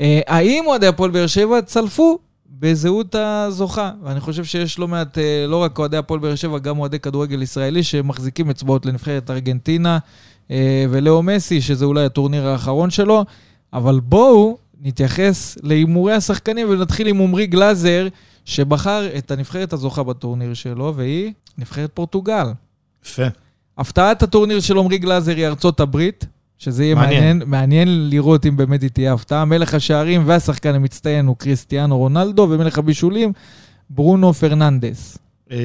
[0.00, 2.18] אה, האם אוהדי הפועל באר שבע צלפו
[2.50, 3.90] בזהות הזוכה.
[4.04, 7.42] ואני חושב שיש לא מעט, אה, לא רק אוהדי הפועל באר שבע, גם אוהדי כדורגל
[7.42, 9.98] ישראלי שמחזיקים אצבעות לנבחרת ארגנטינה
[10.50, 13.24] אה, ולאו מסי, שזה אולי הטורניר האחרון שלו.
[13.72, 18.08] אבל בואו נתייחס להימורי השחקנים ונתחיל עם עמרי גלאזר,
[18.44, 22.46] שבחר את הנבחרת הזוכה בטורניר שלו, והיא נבחרת פורטוגל.
[23.04, 23.26] יפה.
[23.78, 26.26] הפתעת הטורניר של עמרי גלאזר היא ארצות הברית,
[26.58, 27.22] שזה יהיה מעניין.
[27.22, 29.44] מעניין, מעניין לראות אם באמת היא תהיה הפתעה.
[29.44, 33.32] מלך השערים והשחקן המצטיין הוא קריסטיאנו רונלדו, ומלך הבישולים,
[33.90, 35.18] ברונו פרננדס.
[35.52, 35.56] אה,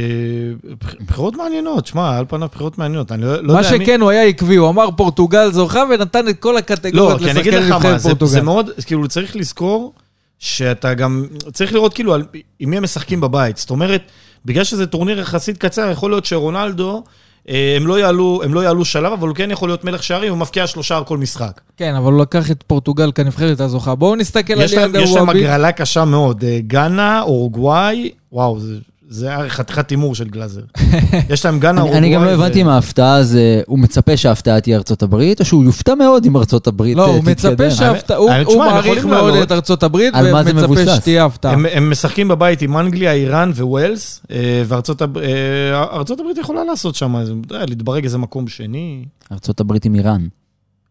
[0.81, 3.11] בח- בחירות מעניינות, שמע, על פניו בחירות מעניינות.
[3.11, 3.85] אני לא לא מה יודע מי...
[3.85, 7.39] שכן, הוא היה עקבי, הוא אמר פורטוגל זוכה ונתן את כל לא, הקטגוריות כי אני
[7.39, 8.31] אגיד לשחקן מה, נבחרת זה, פורטוגל.
[8.31, 9.93] זה מאוד, כאילו, צריך לזכור
[10.39, 12.23] שאתה גם, צריך לראות כאילו על,
[12.59, 13.57] עם מי הם משחקים בבית.
[13.57, 14.01] זאת אומרת,
[14.45, 17.03] בגלל שזה טורניר יחסית קצר, יכול להיות שרונלדו,
[17.49, 20.29] אה, הם לא יעלו, הם לא יעלו שלב, אבל הוא כן יכול להיות מלך שערים,
[20.31, 21.61] הוא מבקיע שלושה על כל משחק.
[21.77, 23.95] כן, אבל הוא לקח את פורטוגל כנבחרת הזוכה.
[23.95, 25.39] בואו נסתכל על ליאנדר יש להם וואבי.
[25.47, 26.43] הגרלה קשה מאוד.
[26.43, 28.75] אה, גאנה, אורוגוואי, וואו, זה,
[29.13, 30.61] זה היה חתיכת הימור של גלאזר.
[31.29, 31.97] יש להם גאנה, אני- אורוגוואי.
[31.99, 35.63] אני גם לא הבנתי אם ההפתעה זה, הוא מצפה שההפתעה תהיה ארצות הברית, או שהוא
[35.63, 37.31] יופתע מאוד אם ארצות הברית לא, אה, הוא תתקדם.
[37.51, 39.33] מצפה שההפתעה, הוא האמת, הוא שמע, הם מעריך מאוד.
[39.33, 40.95] את ארצות הברית, על מה זה ומצפה?
[40.95, 41.53] שתהיה הפתעה.
[41.53, 46.95] הם, משחקים בבית עם אנגליה, איראן וווילס, אה, וארצות הב- אה, ארצות הברית יכולה לעשות
[46.95, 47.15] שם,
[47.51, 49.05] להתברג איזה מקום שני.
[49.31, 50.27] ארצות הברית עם איראן.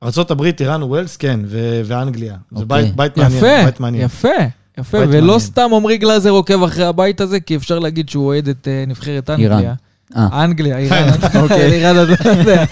[0.02, 2.34] ארצות הברית, איראן, ווילס, כן, ו- ואנגליה.
[2.52, 2.82] זה אוקיי.
[2.82, 4.04] בית, בית מעניין, יפה, בית מעניין.
[4.04, 4.28] יפה,
[4.78, 5.38] יפה, בית ולא מעניין.
[5.38, 9.30] סתם עמרי גלאזר עוקב אחרי הבית הזה, כי אפשר להגיד שהוא אוהד את אה, נבחרת
[9.30, 9.52] איראן.
[9.52, 9.74] אנגליה.
[10.16, 11.08] אה, אנגליה, איראן,
[11.42, 11.72] אוקיי.
[11.72, 12.64] איראן, אתה יודע.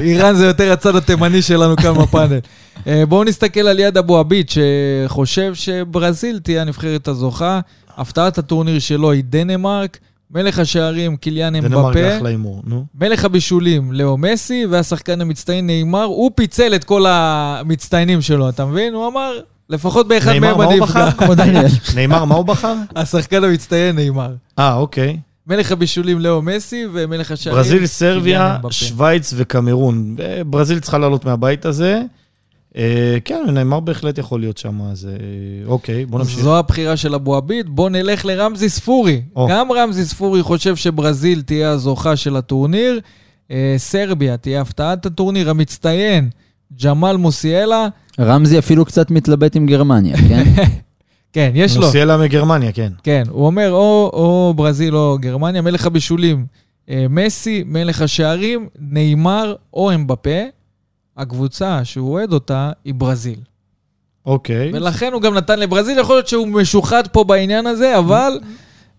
[0.00, 2.38] איראן זה יותר הצד התימני שלנו כאן בפאנל.
[2.86, 7.60] אה, בואו נסתכל על יד אבו עביד, שחושב שברזיל תהיה הנבחרת הזוכה.
[7.96, 9.98] הפתעת הטורניר שלו היא דנמרק,
[10.30, 12.84] מלך השערים קיליאן דנמרק אמבפה, אחלה הימור, נו.
[13.00, 18.94] מלך הבישולים לאו מסי, והשחקן המצטיין נאמר, הוא פיצל את כל המצטיינים שלו, אתה מבין?
[18.94, 19.32] הוא אמר,
[19.70, 21.08] לפחות באחד מהם מה אני אפגע.
[21.96, 22.74] נאמר, מה הוא בחר?
[22.96, 24.34] השחקן המצטיין נאמר.
[24.58, 25.18] אה, אוקיי.
[25.46, 28.58] מלך הבישולים לאו מסי, ומלך השערים ברזיל, סרביה.
[28.70, 30.16] שווייץ וקמרון.
[30.46, 32.02] ברזיל צריכה לעלות מהבית הזה.
[32.76, 36.40] אה, כן, נאמר בהחלט יכול להיות שם, אז אה, אוקיי, בוא נמשיך.
[36.40, 37.68] זו הבחירה של אבו עביד.
[37.68, 39.22] בואו נלך לרמזי ספורי.
[39.48, 43.00] גם רמזי ספורי חושב שברזיל תהיה הזוכה של הטורניר.
[43.50, 45.50] אה, סרביה תהיה הפתעת הטורניר.
[45.50, 46.30] המצטיין,
[46.84, 47.88] ג'מאל מוסיאלה.
[48.20, 50.44] רמזי אפילו קצת מתלבט עם גרמניה, כן?
[51.32, 51.82] כן, יש לו.
[51.82, 52.92] נוסיאלה מגרמניה, כן.
[53.02, 55.62] כן, הוא אומר או, או ברזיל או גרמניה.
[55.62, 56.46] מלך הבישולים,
[56.90, 57.62] אה, מסי.
[57.66, 60.40] מלך השערים, נאמר או אמבפה.
[61.16, 63.38] הקבוצה שהוא אוהד אותה היא ברזיל.
[64.26, 64.70] אוקיי.
[64.74, 68.38] ולכן הוא גם נתן לברזיל, יכול להיות שהוא משוחד פה בעניין הזה, אבל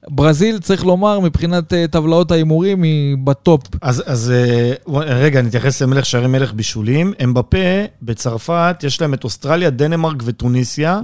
[0.09, 3.61] ברזיל, צריך לומר, מבחינת אה, טבלאות ההימורים, היא בטופ.
[3.81, 7.13] אז, אז אה, רגע, נתייחס למלך שערים, מלך בישולים.
[7.23, 7.57] אמבפה,
[8.01, 11.01] בצרפת, יש להם את אוסטרליה, דנמרק וטוניסיה.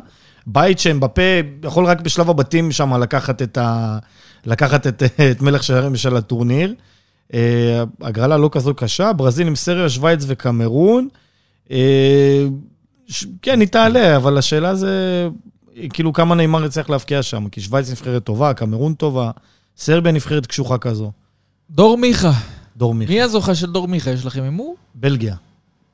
[0.47, 1.21] בית שאמבפה
[1.63, 3.97] יכול רק בשלב הבתים שם לקחת את, ה...
[4.45, 6.73] לקחת את, את מלך שערים של הטורניר.
[7.33, 11.07] אה, הגרלה לא כזו קשה, ברזיל עם סריה, שווייץ וקמרון.
[13.07, 13.25] ש...
[13.41, 15.27] כן, היא תעלה, אבל השאלה זה
[15.93, 19.31] כאילו כמה נאמר יצטרך להבקיע שם, כי שווייץ נבחרת טובה, קמרון טובה,
[19.77, 21.11] סרביה נבחרת קשוחה כזו.
[21.69, 22.31] דור מיכה.
[22.77, 23.13] דור מיכה.
[23.13, 24.11] מי הזוכה של דור מיכה?
[24.11, 24.75] יש לכם הימור?
[24.95, 25.35] בלגיה.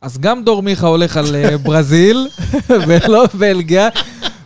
[0.01, 2.27] אז גם דור מיכה הולך על אה, ברזיל,
[2.88, 3.89] ולא בלגיה,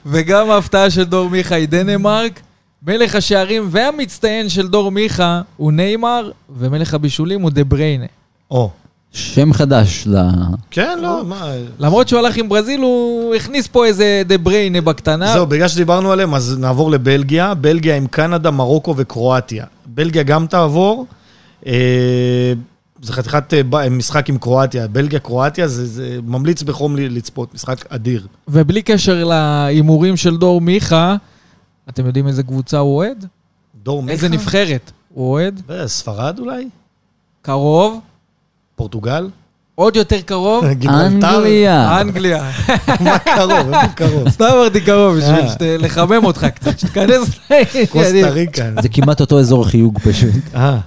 [0.06, 2.42] וגם ההפתעה של דור מיכה היא דנמרק.
[2.88, 8.06] מלך השערים והמצטיין של דור מיכה הוא ניימאר, ומלך הבישולים הוא דה בריינה.
[8.52, 8.72] או.
[9.14, 10.18] שם חדש ל...
[10.72, 11.52] כן, לא, מה...
[11.80, 15.34] למרות שהוא הלך עם ברזיל, הוא הכניס פה איזה דה בריינה בקטנה.
[15.34, 17.54] זהו, בגלל שדיברנו עליהם, אז נעבור לבלגיה.
[17.54, 19.66] בלגיה עם קנדה, מרוקו וקרואטיה.
[19.86, 21.06] בלגיה גם תעבור.
[21.68, 22.54] אה,
[23.02, 24.88] זה חתיכת אה, משחק עם קרואטיה.
[24.88, 28.28] בלגיה, קרואטיה, זה, זה ממליץ בחום לצפות, משחק אדיר.
[28.48, 31.16] ובלי קשר להימורים של דור מיכה,
[31.90, 33.26] אתם יודעים איזה קבוצה הוא אוהד?
[33.84, 34.14] דור מיכה?
[34.14, 35.62] איזה נבחרת הוא אוהד?
[35.70, 36.70] אה, ספרד אולי?
[37.42, 38.00] קרוב,
[38.76, 39.28] פורטוגל?
[39.76, 40.66] עוד יותר קרוב?
[40.66, 42.02] אנגליה.
[42.02, 42.52] אנגליה.
[43.06, 43.74] מה קרוב?
[43.74, 44.30] איפה קרוב?
[44.30, 45.78] סתם אמרתי קרוב, בשביל אה.
[45.80, 47.30] לחמם אותך קצת, שתיכנס
[47.92, 48.30] קוסטה.
[48.30, 48.64] ריקה.
[48.82, 50.32] זה כמעט אותו אזור חיוג פשוט.
[50.56, 50.78] אה.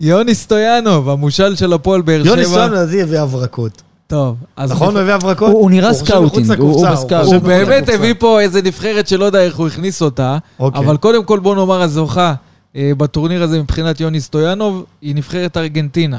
[0.00, 2.28] יוני סטויאנוב, המושל של הפועל באר שבע.
[2.30, 3.82] יוני סטויאן לדעתי הביא הברקות.
[4.06, 4.94] טוב, אז נכון?
[4.94, 5.50] הוא הביא הברקות?
[5.52, 7.24] הוא- נראה scouting, הוא- הוא לקופסה, ב scout.
[7.24, 7.88] חושב הוא באמת.
[7.88, 10.80] הביא פה איזה נבחרת שלא יודע איך הוא הכניס אותה, אוקיי.
[10.80, 12.34] אבל קודם כל בוא נאמר הזוכה
[12.76, 16.18] אה, בטורניר הזה מבחינת יוני סטויאנוב, היא נבחרת ארגנטינה.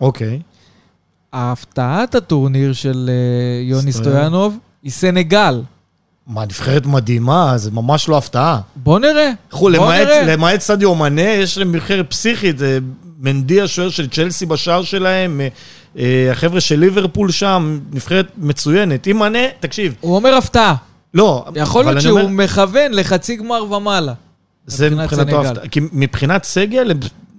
[0.00, 0.40] אוקיי.
[1.36, 4.58] הפתעת הטורניר של אה, יוני סטויאנוב.
[4.82, 5.62] היא סנגל.
[6.26, 8.60] מה, נבחרת מדהימה, זה ממש לא הפתעה.
[8.76, 9.30] בוא נראה.
[9.52, 10.22] בוא למעט, נראה.
[10.22, 12.78] למעט סדיו מנה, יש להם נבחרת פסיכית, זה
[13.20, 15.48] מנדי השוער של צ'לסי בשער שלהם, אה,
[15.98, 19.08] אה, החבר'ה של ליברפול שם, נבחרת מצוינת.
[19.08, 20.74] אם מנה, תקשיב, הוא אומר הפתעה.
[21.14, 24.12] לא, יכול להיות שהוא אומר, מכוון לחצי גמר ומעלה.
[24.66, 25.48] זה מבחינת מבחינתו סנגל.
[25.48, 25.68] הפתעה.
[25.68, 26.92] כי מבחינת סגל,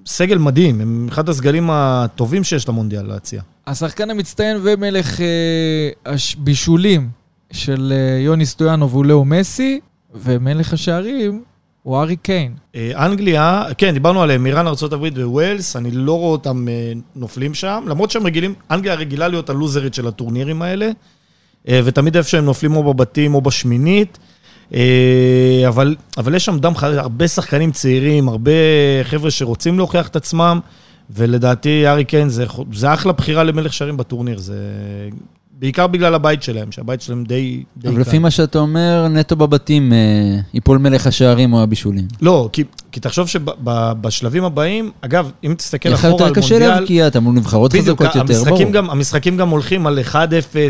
[0.06, 3.41] סגל מדהים, הם אחד הסגלים הטובים שיש למונדיאל להציע.
[3.68, 7.09] השחקן המצטיין ומלך אה, הבישולים
[7.51, 9.80] של אה, יוני סטויאנוב הוא לאו מסי,
[10.15, 11.43] ומלך השערים
[11.84, 12.53] הוא ארי קיין.
[12.76, 17.84] אה, אנגליה, כן, דיברנו עליהם, איראן, ארה"ב וווילס, אני לא רואה אותם אה, נופלים שם,
[17.88, 20.89] למרות שהם רגילים, אנגליה רגילה להיות הלוזרית של הטורנירים האלה,
[21.68, 24.18] אה, ותמיד איפה שהם נופלים או בבתים או בשמינית,
[24.74, 28.51] אה, אבל, אבל יש שם דם חדש, הרבה שחקנים צעירים, הרבה
[29.03, 30.59] חבר'ה שרוצים להוכיח את עצמם,
[31.10, 34.55] ולדעתי ארי קיין זה, זה אחלה בחירה למלך שערים בטורניר, זה
[35.60, 37.64] בעיקר בגלל הבית שלהם, שהבית שלהם די...
[37.78, 38.01] די אבל.
[38.01, 39.97] לפי מה שאתה אומר, נטו בבתים אה,
[40.53, 42.08] ייפול מלך השערים או הבישולים.
[42.22, 46.76] לא, כי, כי תחשוב שבשלבים הבאים, אגב, אם תסתכל לך אחורה יותר על קשה מונדיאל,
[46.76, 48.39] להבקיע, אתה מול נבחרות חזקות יותר, ברור.
[48.39, 50.16] המשחקים גם, המשחקים גם הולכים על 1-0,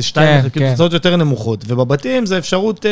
[0.02, 0.72] 2, כן, כאילו כן.
[0.72, 2.92] תוצאות יותר נמוכות, ובבתים זה אפשרות אה,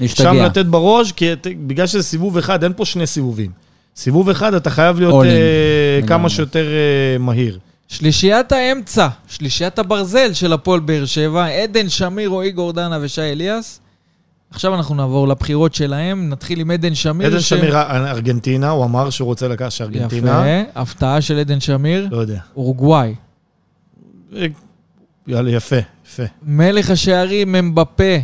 [0.00, 0.24] להשתגע.
[0.24, 1.26] שם לתת בראש, כי
[1.66, 3.63] בגלל שזה סיבוב אחד, אין פה שני סיבובים.
[3.96, 5.24] סיבוב אחד, אתה חייב להיות.
[5.24, 6.28] אה, כמה.
[6.28, 7.58] שיותר אה, מהיר.
[7.88, 13.80] שלישיית האמצע, שלישיית הברזל של הפועל באר שבע, עדן שמיר, רועי גורדנה ושי אליאס.
[14.50, 17.26] עכשיו אנחנו נעבור לבחירות שלהם, נתחיל עם עדן שמיר.
[17.26, 20.30] עדן ש- שמיר, ארגנטינה, הוא אמר שהוא רוצה לקחת שארגנטינה.
[20.70, 22.38] יפה, הפתעה של עדן שמיר, לא יודע.
[22.56, 23.14] אורוגוואי.
[24.36, 24.46] אה,
[25.26, 25.76] יאללה, יפה,
[26.06, 26.22] יפה.
[26.42, 28.14] מלך השערים אמבפה,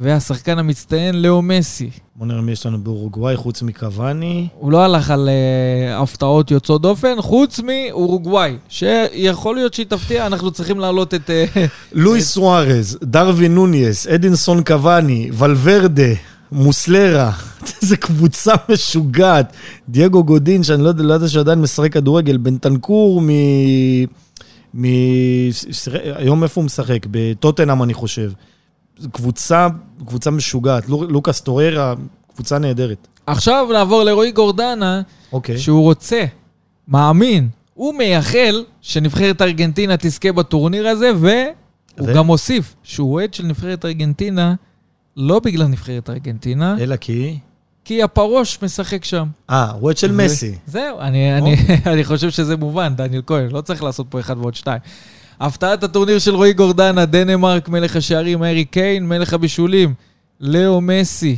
[0.00, 1.90] והשחקן המצטיין לאו מסי.
[2.16, 4.48] בוא נראה מי יש לנו באורוגוואי, חוץ מקוואני.
[4.58, 10.50] הוא לא הלך על uh, הפתעות יוצאות דופן, חוץ מאורוגוואי, שיכול להיות שהיא תפתיע, אנחנו
[10.50, 11.30] צריכים להעלות את...
[11.30, 11.58] Uh,
[11.92, 16.12] לואיס סוארז, דרווין נוניס, אדינסון קוואני, ולוורדה,
[16.52, 17.32] מוסלרה,
[17.82, 19.52] איזה קבוצה משוגעת.
[19.88, 23.28] דייגו גודין, שאני לא לא יודע שעדיין משחק כדורגל, בנטנקור מ...
[24.74, 24.84] מ...
[25.72, 27.06] שיחק- היום איפה הוא משחק?
[27.10, 28.30] בטוטנאם, אני חושב.
[29.12, 29.68] קבוצה,
[30.06, 30.88] קבוצה משוגעת.
[30.88, 31.94] לו- לוקאס טוררה,
[32.34, 33.06] קבוצה נהדרת.
[33.26, 35.58] עכשיו נעבור לרועי גורדנה, אוקיי.
[35.58, 36.24] שהוא רוצה,
[36.88, 41.30] מאמין, הוא מייחל שנבחרת ארגנטינה תזכה בטורניר הזה, והוא
[42.10, 44.54] ו- גם הוסיף שהוא אוהד של נבחרת ארגנטינה,
[45.16, 47.38] לא בגלל נבחרת ארגנטינה, אלא כי...
[47.84, 49.26] כי הפרוש משחק שם.
[49.50, 50.54] אה, הוא אוהד של ו- מסי.
[50.66, 51.56] זהו, אני, אני,
[51.92, 54.80] אני חושב שזה מובן, דניאל כהן, לא צריך לעשות פה אחד ועוד שתיים.
[55.40, 59.94] הפתעת הטורניר של רועי גורדנה, דנמרק, מלך השערים, הארי קיין, מלך הבישולים,
[60.40, 61.36] לאו מסי.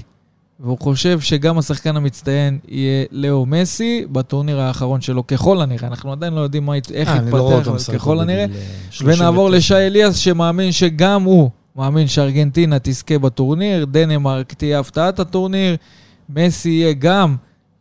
[0.60, 5.88] והוא חושב שגם השחקן המצטיין יהיה לאו מסי בטורניר האחרון שלו, ככל הנראה.
[5.88, 8.44] אנחנו עדיין לא יודעים מה, איך אה, לא יתפתח, אבל ככל הנראה.
[8.44, 8.46] אה,
[8.90, 9.22] 39.
[9.22, 15.76] ונעבור לשי אליאס, שמאמין שגם הוא מאמין שארגנטינה תזכה בטורניר, דנמרק תהיה הפתעת הטורניר,
[16.28, 17.36] מסי יהיה גם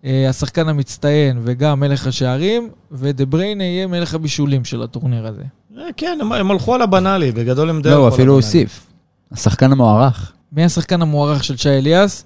[0.06, 5.44] אה, השחקן המצטיין וגם מלך השערים, ודה בריינה יהיה מלך הבישולים של הטורניר הזה.
[5.78, 8.34] אה, כן, הם- הם הלכו על הבנאלי, בגדול הם די לא, הלכו הוא על אפילו
[8.34, 8.46] הבנאלי.
[8.46, 8.86] הוסיף.
[9.32, 12.24] השחקן המוערך, מי השחקן המוערך של שי אליאס?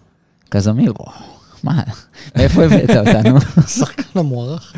[0.49, 1.05] קזמירו.
[1.63, 1.81] מה,
[2.37, 3.37] מאיפה הבאת אותנו?
[3.57, 4.73] השחקן המוערך.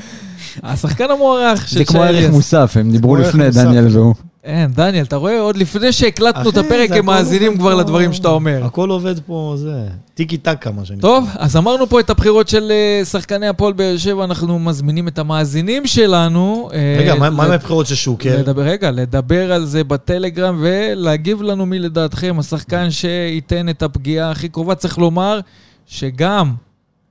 [0.64, 2.32] השחקן המוערך של זה שי כמו ערך אליאס.
[2.32, 3.50] מוסף, הם דיברו לפני.
[3.52, 4.16] דניאל והוא.
[4.44, 5.40] אין, דניאל, אתה רואה?
[5.40, 8.66] עוד לפני שהקלטנו את הפרק, הם מאזינים כבר לדברים שאתה אומר.
[8.66, 9.88] הכל עובד פה, זה...
[10.14, 11.02] טיקי טקה, מה שנקרא.
[11.02, 15.20] טוב, אז אמרנו פה את הבחירות של אה, שחקני הפועל באר שבע, אנחנו מזמינים את
[15.20, 16.70] המאזינים שלנו.
[16.74, 18.38] אה, רגע, מה מה עם הבחירות של שוקר?
[18.40, 24.50] לדבר, רגע, לדבר על זה בטלגרם ולהגיב לנו מי לדעתכם השחקן שייתן את הפגיעה הכי
[24.50, 24.76] קרובה.
[24.76, 25.40] צריך לומר
[25.86, 26.54] שגם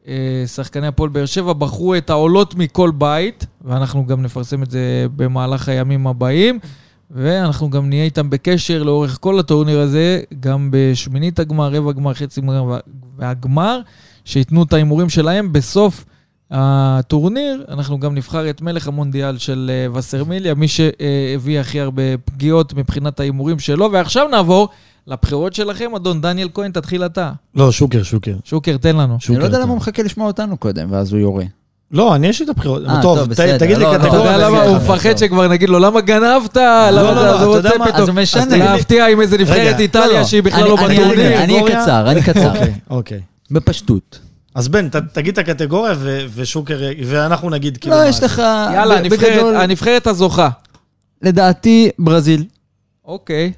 [0.09, 5.07] אה, שחקני הפועל באר שבע בחרו את העולות מכל בית, ואנחנו גם נפרסם את זה
[5.16, 6.59] במהלך הימים הבאים,
[7.12, 12.40] ואנחנו גם נהיה איתם בקשר לאורך כל הטורניר הזה, גם בשמינית הגמר, רבע גמר, חצי
[12.40, 12.78] גמר וה-
[13.16, 13.80] והגמר,
[14.24, 16.04] שייתנו את ההימורים שלהם בסוף.
[16.50, 22.74] הטורניר, אנחנו גם נבחר את מלך המונדיאל של אה, וסרמיליה, מי שהביא הכי הרבה פגיעות
[22.74, 23.92] מבחינת ההימורים שלו.
[23.92, 24.68] ועכשיו נעבור
[25.06, 27.32] לבחירות שלכם, אדון דניאל כהן, תתחיל אתה.
[27.54, 28.34] לא, שוקר, שוקר.
[28.44, 29.12] שוקר, תן לנו.
[29.12, 29.38] אני שוקר.
[29.38, 29.58] לא יודע.
[29.58, 31.44] למה הוא מחכה לשמוע אותנו קודם, ואז הוא יורה.
[31.93, 32.82] לא, אני יש לי את הבחירות.
[32.88, 33.59] אה, טוב, בסדר.
[33.59, 34.32] תגיד לי לא, לא, אתה קטגוריה.
[34.32, 34.62] יודע למה?
[34.62, 34.76] הוא.
[34.76, 36.57] מפחד שכבר נגיד לו, למה גנבת?
[36.57, 37.84] לא, לא, הוא אתה יודע מה?
[37.86, 38.57] פתאום אז הוא משנה.
[38.57, 40.24] להפתיע עם איזה נבחרת איטליה לא, לא.
[40.24, 41.38] שהיא בכלל אני- לא בטורניר.
[41.43, 41.82] אני- קטגוריה?
[41.82, 42.49] קצר, אני קצר.
[42.49, 43.20] אוקיי, אוקיי.
[43.51, 44.18] בפשטות.
[44.55, 47.97] אז בן, ת- תגיד את הקטגוריה ו- ושוקר, ואנחנו נגיד כאילו...
[47.97, 48.22] לא, יש.
[48.22, 48.43] לך...
[48.74, 50.49] יאללה, בגדול, הנבחרת הזוכה.
[51.22, 52.45] לדעתי, ברזיל.
[53.05, 53.53] אוקיי.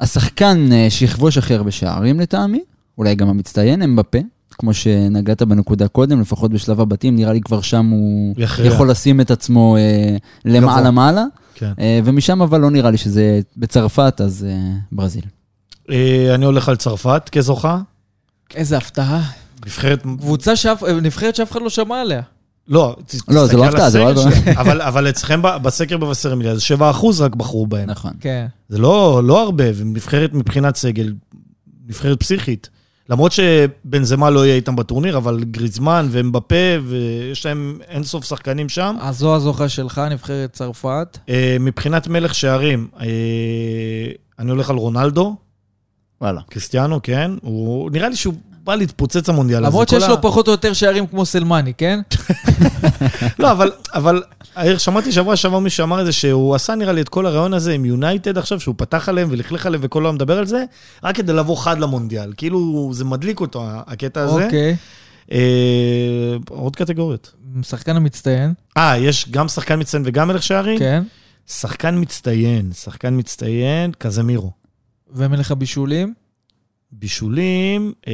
[0.00, 2.60] השחקן אה, שיכבוש הכי הרבה שערים לטעמי,
[2.98, 4.18] אולי גם המצטיין, אמבפה.
[4.54, 8.72] כמו שנגעת בנקודה קודם, לפחות בשלב הבתים, נראה לי כבר שם הוא יכריע.
[8.72, 10.90] יכול לשים את עצמו אה, למעלה גבוה.
[10.90, 11.24] מעלה,
[11.54, 11.72] כן.
[11.78, 15.24] אה, ומשם אבל לא נראה לי שזה בצרפת, אז אה, ברזיל.
[15.90, 17.78] אה, אני הולך על צרפת כזוכה.
[18.54, 19.30] איזה הפתעה.
[19.66, 20.02] נבחרת...
[20.02, 22.20] קבוצה שאף, נבחרת שאף אחד לא שמע עליה.
[22.68, 22.96] לא,
[23.28, 24.24] לא, זה לא הפתעה, זה לא.
[24.60, 26.82] אבל- אבל אצלכם ב- בסקר בבשר מיליארד, 7%
[27.20, 27.90] רק בחרו בהם.
[27.90, 28.10] נכון.
[28.20, 28.46] כן.
[28.68, 31.14] זה לא לא הרבה, ונבחרת מבחינת סגל,
[31.88, 32.70] נבחרת פסיכית.
[33.12, 36.54] למרות שבנזמה לא יהיה איתם בטורניר, אבל גריזמן ואמבפה,
[36.84, 38.96] ויש להם אינסוף שחקנים שם.
[39.00, 41.18] אז זו הזוכה שלך, נבחרת צרפת.
[41.28, 43.06] אה, מבחינת מלך שערים, אה,
[44.38, 45.36] אני הולך על רונלדו,
[46.20, 46.40] וואלה.
[46.50, 47.30] קריסטיאנו, כן?
[47.42, 48.34] הוא, נראה לי שהוא
[48.64, 49.66] בא להתפוצץ המונדיאל הזה.
[49.66, 52.00] למרות שיש לו פחות או יותר שערים כמו סלמני, כן?
[53.38, 53.52] לא,
[53.94, 54.22] אבל,
[54.78, 57.72] שמעתי שבוע שעבר מישהו שאמר את זה, שהוא עשה נראה לי את כל הרעיון הזה
[57.72, 60.64] עם יונייטד עכשיו, שהוא פתח עליהם ולכלך עליהם וכל היום מדבר על זה,
[61.04, 62.32] רק כדי לבוא חד למונדיאל.
[62.36, 64.44] כאילו, זה מדליק אותו, הקטע הזה.
[64.44, 64.76] אוקיי.
[65.32, 67.32] אה, עוד קטגוריות.
[67.62, 70.78] שחקן המצטיין, אה, יש גם שחקן מצטיין וגם מלך שערים?
[70.78, 71.02] כן.
[71.46, 74.50] שחקן מצטיין, שחקן מצטיין, קזמירו.
[75.14, 76.21] ומלך הבישולים.
[76.92, 78.12] בישולים, אה,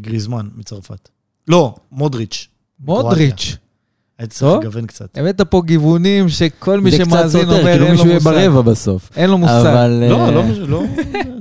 [0.00, 1.08] גריזמן מצרפת.
[1.48, 2.48] לא, מודריץ'.
[2.80, 3.56] מודריץ'.
[4.18, 4.58] הייתי צריך.
[4.60, 5.18] לגוון קצת.
[5.18, 8.14] הבאת פה גיוונים שכל מי זה קצת שמאזין סותר, אומר, כאילו אין לו מישהו יהיה
[8.14, 8.30] מושג.
[8.30, 9.10] ברבע בסוף.
[9.16, 9.52] אין לו מושג.
[9.52, 10.04] אבל...
[10.10, 10.82] לא, אה, לא, לא,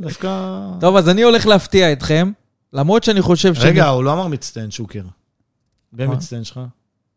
[0.01, 0.59] דווקא...
[0.79, 2.31] טוב, אז אני הולך להפתיע אתכם,
[2.73, 3.69] למרות שאני חושב שאני...
[3.69, 5.01] רגע, הוא לא אמר מצטיין, שוקר.
[5.93, 6.03] מי?
[6.03, 6.59] המצטיין שלך?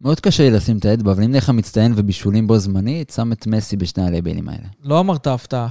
[0.01, 3.47] מאוד קשה לי לשים את האצבע, אבל אם נלך מצטיין ובישולים בו זמנית, שם את
[3.47, 4.67] מסי בשני הלייבלים האלה.
[4.83, 5.69] לא אמרת הפתעה,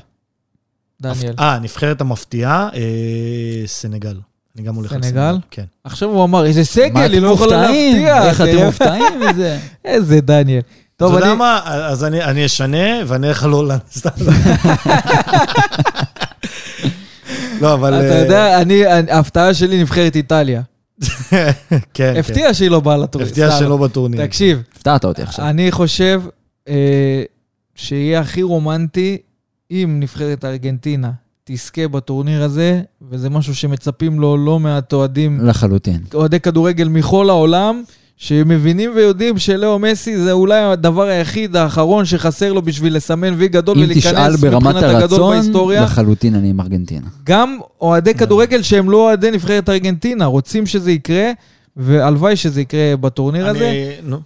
[1.01, 1.33] דניאל.
[1.39, 4.19] אה, נבחרת המפתיעה, אה, סנגל.
[4.55, 5.31] אני גם הולך על סנגל?
[5.31, 5.37] סנגל.
[5.51, 5.63] כן.
[5.83, 7.61] עכשיו הוא אמר, איזה סגל, היא לא יכולה?
[7.61, 8.27] להפתיע.
[8.27, 8.65] איך אתם.
[8.65, 9.59] מופתעים מזה?
[9.85, 10.61] איזה דניאל.
[10.97, 11.37] טוב, אתה יודע אני...
[11.37, 11.61] מה?
[11.65, 13.79] אז אני אני אשנה ואני אלך על הולנד.
[17.61, 17.93] לא, אבל...
[17.93, 20.61] אתה אה, יודע, אני, ההפתעה שלי נבחרת איטליה.
[21.29, 21.51] כן,
[21.93, 22.13] כן.
[22.19, 23.29] הפתיע שהיא לא באה לטורניר.
[23.29, 23.51] הפתיע.
[23.51, 24.25] שלא בטורניר.
[24.25, 25.49] תקשיב, הפתעת אותי עכשיו.
[25.49, 26.21] אני חושב
[26.69, 27.23] אה,
[27.75, 29.17] שיהיה הכי רומנטי
[29.71, 31.11] אם נבחרת ארגנטינה
[31.43, 36.01] תזכה בטורניר הזה, וזה משהו שמצפים לו לא מעט אוהדים, לחלוטין.
[36.13, 37.83] אוהדי כדורגל מכל העולם,
[38.17, 43.77] שמבינים ויודעים שלאו מסי זה אולי הדבר היחיד האחרון שחסר לו בשביל לסמן וי גדול
[43.77, 45.83] אם ולהיכנס תשאל ברמת מבחינת הגדול הרצון, בהיסטוריה.
[45.83, 47.07] לחלוטין אני עם ארגנטינה.
[47.23, 51.31] גם אוהדי כדורגל שהם לא אוהדי נבחרת ארגנטינה, רוצים שזה יקרה,
[51.77, 53.69] והלוואי שזה יקרה בטורניר הזה.
[53.69, 54.09] אני...
[54.09, 54.19] נו.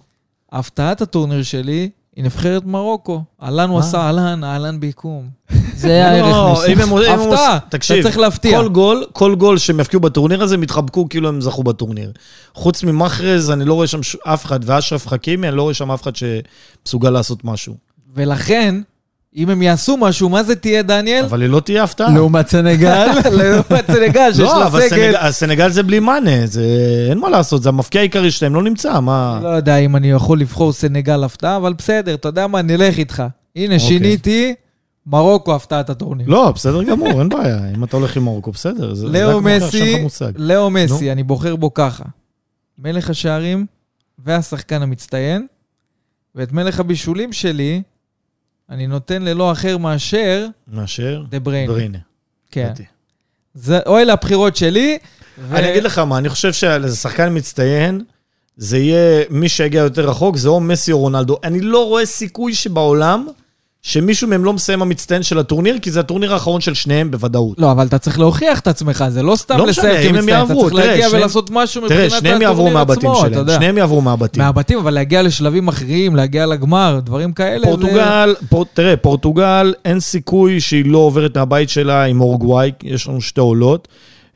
[0.52, 3.22] הפתעת הטורניר שלי היא נבחרת מרוקו.
[3.42, 3.78] אהלן הוא?
[3.78, 5.28] עשה אהלן, אהלן ביקום.
[5.76, 6.68] זה הערך לא, מוסף.
[6.68, 8.58] אם הם הפתעה, אתה צריך להפתיע.
[8.58, 12.12] כל גול, כל גול שהם יפקיעו בטורניר הזה, הם יתחבקו כאילו הם זכו בטורניר.
[12.54, 16.02] חוץ ממחרז, אני לא רואה שם אף אחד, ואשרף חכימי, אני לא רואה שם אף
[16.02, 17.74] אחד שמסוגל לעשות משהו.
[18.14, 18.74] ולכן,
[19.36, 21.24] אם הם יעשו משהו, מה זה תהיה, דניאל?
[21.24, 22.14] אבל היא לא תהיה הפתעה.
[22.14, 23.06] לעומת סנגל.
[23.38, 24.88] לעומת סנגל, שיש לא, לה אבל סגל.
[24.90, 26.62] סנגל- הסנגל זה בלי מאנה, זה
[27.10, 29.40] אין מה לעשות, זה המפקיע העיקרי שלהם, לא נמצא, מה...
[29.42, 33.22] לא יודע אם אני יכול לבחור סנגל הפתעה, אבל בסדר, אתה יודע מה, נלך איתך.
[33.56, 34.54] הנה, שיניתי,
[35.06, 36.26] מרוקו הפתעת הטורניר.
[36.28, 37.58] לא, בסדר גמור, אין בעיה.
[37.76, 38.92] אם אתה הולך עם מרוקו, בסדר.
[39.02, 40.04] לאו מסי.
[40.36, 42.04] לאו מסי, אני בוחר בו ככה.
[42.78, 43.66] מלך השערים
[44.24, 45.46] והשחקן המצטיין,
[46.34, 47.82] ואת מלך הבישולים שלי,
[48.72, 51.22] אני נותן ללא אחר מאשר מאשר?
[51.28, 51.72] דה בריינה.
[51.72, 51.98] בריינה.
[52.50, 52.72] כן.
[53.54, 54.98] זה, או אלה הבחירות שלי.
[55.38, 58.04] ו- אני אגיד לך מה, אני חושב שלזה שחקן מצטיין,
[58.56, 61.36] זה יהיה מי שיגיע יותר רחוק, זה או מסי או רונלדו.
[61.44, 63.26] אני לא רואה סיכוי שבעולם,
[63.86, 67.58] שמישהו מהם לא מסיים המצטיין של הטורניר, כי זה הטורניר האחרון של שניהם בוודאות.
[67.58, 70.72] לא, אבל אתה צריך להוכיח את עצמך, זה לא סתם לא לסיים כמצטיין, אתה צריך
[70.72, 73.54] תראה, להגיע שניהם- ולעשות משהו תראה, מבחינת הטורניר מהבתים עצמו, אתה שלהם, יודע.
[73.54, 74.42] שניהם יעברו מהבתים.
[74.42, 80.60] מהבתים, אבל להגיע לשלבים אחרים, להגיע לגמר, דברים כאלה, פורטוגל, פור, תראה, פורטוגל, אין סיכוי
[80.60, 83.88] שהיא לא עוברת מהבית שלה עם אורוגוואי, יש לנו שתי עולות,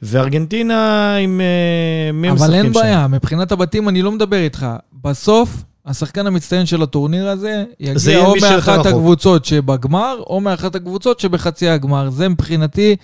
[0.03, 0.75] וארגנטינה
[1.17, 1.41] עם...
[1.41, 2.33] אה, מי זה...
[2.33, 2.81] הם אבל אין משחקים שם?
[2.81, 4.67] בעיה, מבחינת הבתים אני לא מדבר איתך.
[5.05, 5.49] בסוף,
[5.87, 7.65] השחקן המצטיין של הטורניר הזה,
[7.95, 8.87] זה יגיע או מי מאחת.
[8.87, 12.11] הקבוצות שבגמר, או מאחת הקבוצות שבחצי הגמר.
[12.11, 12.97] זה מבחינתי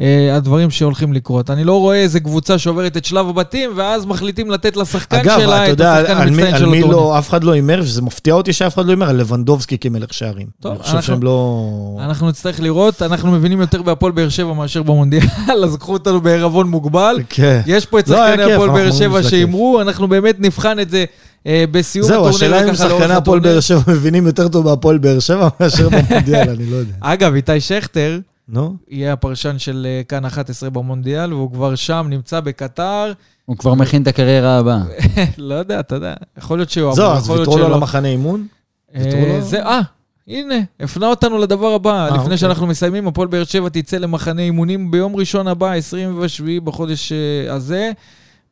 [0.00, 1.50] אה, הדברים שהולכים לקרות.
[1.50, 5.56] אני לא רואה איזה קבוצה שעוברת את שלב הבתים, ואז מחליטים לתת לשחקן אגב, שלה
[5.56, 6.96] אתה את יודע, השחקן על מי, המצטיין על של מי הטורניר.
[7.00, 10.14] לא, אף אחד לא הימר, וזה מפתיע אותי שאף אחד לא הימר, על לבנדובסקי כמלך
[10.14, 10.46] שערים.
[10.60, 11.64] טוב, אני חושב אנחנו- שהם לא...
[12.00, 15.26] אנחנו נצטרך לראות, אנחנו מבינים יותר בהפועל באר שבע מאשר במונדיאל,
[15.64, 17.16] אז קחו אותנו בערבון מוגבל.
[17.28, 17.60] כן.
[17.66, 21.04] יש פה את לא, שחקני הפועל באר שבע שהימרו, אנחנו באמת נבחן את זה
[21.46, 22.28] בסיום זהו.
[22.28, 23.40] השאלה אם שחקני הפועל.
[23.40, 26.94] באר שבע מבינים יותר טוב בהפועל באר שבע מאשר במונדיאל, אני לא יודע.
[27.00, 28.18] אגב, איתי שכטר
[28.48, 28.76] נו?
[28.88, 33.12] יהיה הפרשן של אה, כאן 11 במונדיאל, והוא כבר שם, נמצא בקטר.
[33.44, 34.82] הוא כבר מכין את הקריירה הבאה.
[35.38, 36.94] לא יודע, אתה יודע, יכול להיות שהוא...
[36.94, 37.76] זהו, אז ויתרו לו שלא.
[37.76, 38.46] למחנה אימון?
[38.94, 39.40] אה, ויתרו לו?
[39.40, 39.80] זה, אה,
[40.28, 42.04] הנה, הפנה אותנו לדבר הבא.
[42.04, 42.36] אה, לפני אוקיי.
[42.36, 47.92] שאנחנו מסיימים, הפועל באר שבע תצא למחנה אימונים ביום ראשון הבא, 27 בחודש אה, הזה,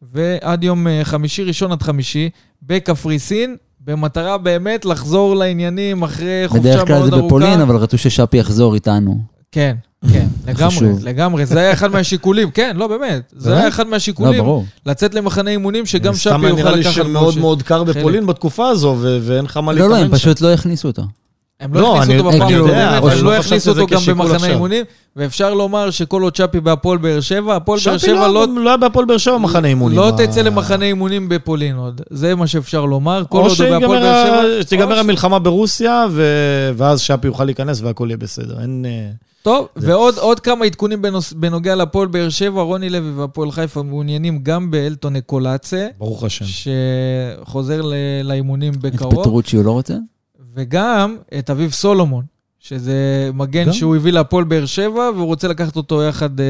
[0.03, 2.31] ועד יום אה, חמישי, ראשון עד חמישי,
[2.63, 7.11] בקפריסין, במטרה באמת לחזור לעניינים אחרי חופשה מאוד בדרך ארוכה.
[7.11, 9.19] כלל זה בפולין, אבל רצו ששאפי יחזור איתנו.
[9.53, 9.77] כן,
[10.13, 11.05] כן, לגמרי, חשוב.
[11.05, 11.47] לגמרי.
[11.47, 13.33] זה היה אחד מהשיקולים, כן, לא, באמת.
[13.37, 13.57] זה?
[13.57, 14.65] היה אחד לא, מהשיקולים, ברור.
[14.87, 17.85] לצאת למחנה אימונים שגם סתם שפי יוכל נראה לי לקחת שמאוד מאוד קר.
[17.85, 20.05] בפולין בתקופה הזו, ואין לך מה לא, להתאמן לא, שם.
[20.05, 21.03] הם פשוט לא הכניסו אותו.
[21.61, 24.47] הם לא לא, הכניסו אותו בפעם הקודמת, אבל לא חשבתי הכניסו אותו גם במחנה.
[24.53, 24.85] אימונים,
[25.17, 28.47] ואפשר לומר שכל עוד צ'אפי בהפועל באר שבע, הפועל באר שבע לא...
[28.47, 29.99] לא לא היה בהפועל באר שבע מחנה אימונים.
[29.99, 32.01] לא ה- תצא למחנה אימונים בפולין עוד.
[32.11, 33.23] זה מה שאפשר לומר.
[33.29, 34.63] כל עוד הוא בהפועל באר שבע...
[34.63, 36.07] שתיגמר המלחמה ברוסיה,
[36.77, 38.61] ואז שפי יוכל להיכנס והכל יהיה בסדר.
[38.61, 38.87] אין...
[38.89, 39.09] אה,
[39.43, 43.83] טוב, זה- ועוד עוד כמה עדכונים בנוס, בנוגע להפועל באר שבע, רוני לוי והפועל חיפה
[43.83, 46.45] מעוניינים גם באלטון אקולצה, ברוך השם.
[47.45, 49.95] שחוזר ל- לאימונים את בקרוב, פטרוצ'י הוא לא רוצה?
[50.57, 52.25] וגם את אביב סולומון,
[52.61, 53.73] שזה מגן גם?
[53.73, 56.47] שהוא הביא להפועל באר שבע, והוא רוצה לקחת אותו יחד אה,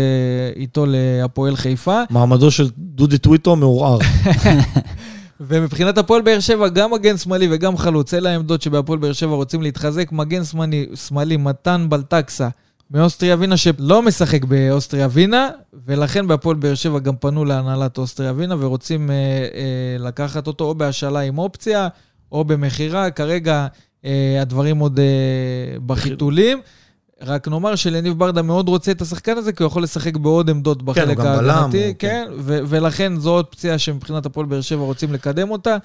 [0.57, 2.03] איתו להפועל חיפה.
[2.11, 3.99] מעמדו של דודי טוויטו מעורער.
[5.41, 9.63] ומבחינת הפועל באר שבע, גם מגן שמאלי וגם חלוץ, אלה העמדות שבהפועל באר שבע רוצים
[9.63, 10.13] להתחזק.
[10.13, 12.49] מגן שמאלי, שמאלי מתן בלטקסה
[12.91, 15.49] מאוסטריה ווינה, שלא משחק באוסטריה ווינה,
[15.87, 20.75] ולכן בהפועל באר שבע גם פנו להנהלת אוסטריה ווינה ורוצים אה, אה, לקחת אותו או
[20.75, 21.89] בהשאלה עם אופציה,
[22.33, 23.11] או במכירה.
[23.11, 23.67] כרגע
[24.41, 26.61] הדברים עוד אה, בחיתולים.
[27.23, 30.83] רק נאמר שלניב ברדה מאוד רוצה את השחקן הזה, כי הוא יכול לשחק בעוד עמדות
[30.83, 31.95] בחלק הוא גם בלם, ההגנתי.
[31.99, 35.77] כן, ו- ולכן זו עוד פציעה שמבחינת הפועל באר שבע רוצים לקדם אותה.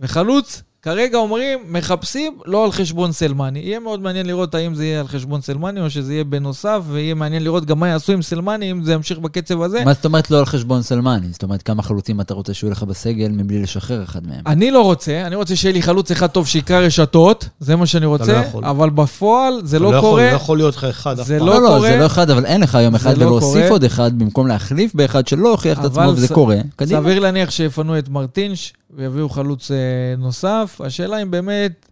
[0.00, 3.58] וחלוץ, כרגע אומרים, מחפשים לא על חשבון סלמני.
[3.58, 7.14] יהיה מאוד מעניין לראות האם זה יהיה על חשבון סלמני או שזה יהיה בנוסף, ויהיה
[7.14, 9.84] מעניין לראות גם מה יעשו עם סלמני, אם זה ימשיך בקצב הזה.
[9.84, 11.26] מה זאת אומרת לא על חשבון סלמני?
[11.32, 14.40] זאת אומרת, כמה חלוצים אתה רוצה שיהיו לך בסגל מבלי לשחרר אחד מהם?
[14.46, 18.06] אני לא רוצה, אני רוצה שיהיה לי חלוץ אחד טוב שיקרא רשתות, זה מה שאני
[18.06, 18.64] רוצה, יכול.
[18.64, 20.30] אבל בפועל זה לא יכול- קורה.
[20.30, 21.46] לא יכול להיות לך אחד אף זה פעם.
[21.46, 21.80] לא לא, לא, קורה.
[21.90, 23.68] זה לא אחד, אבל אין לך היום אחד לא ולהוסיף קורה.
[23.68, 26.56] עוד אחד במקום להחליף באחד שלא הוכיח את עצמו, וזה ס- קורה.
[26.76, 27.00] קדימה.
[27.00, 29.76] סביר להניח שיפנו את מרטינש ויביאו חלוץ אה,
[30.18, 30.80] נוסף.
[30.84, 31.86] השאלה אם באמת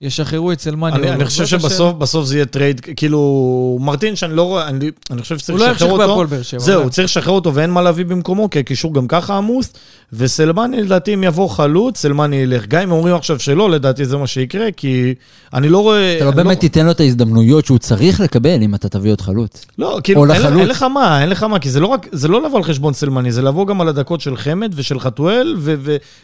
[0.00, 0.96] ישחררו את סלמני.
[0.96, 1.10] אני.
[1.10, 1.46] אני חושב.
[1.46, 5.66] שבסוף בסוף זה יהיה trade, כאילו, מרטינש אני לא רואה, אני, אני חושב שצריך הוא
[5.66, 6.08] לא ימשיך לשחרר אותו.
[6.08, 6.60] בהפועל באר שבע.
[6.60, 6.90] זהו.
[6.90, 9.72] צריך לשחרר אותו ואין מה להביא במקומו, כי הקישור גם ככה עמוס.
[10.16, 12.66] וסלמני, לדעתי, אם יבוא חלוץ, סלמני ילך.
[12.68, 15.14] גם אם אומרים עכשיו שלא, לדעתי זה מה שיקרה, כי
[15.54, 16.16] אני לא רואה...
[16.16, 19.64] אתה לא באמת תיתן לו את ההזדמנויות שהוא צריך לקבל אם אתה תביא עוד חלוץ.
[19.78, 20.58] לא, כאילו, אין.
[20.58, 22.92] אין לך מה, אין לך מה, כי זה לא רק, זה לא לבוא על חשבון
[22.92, 25.56] סלמני, זה לבוא גם על הדקות של חמד ושל חתואל,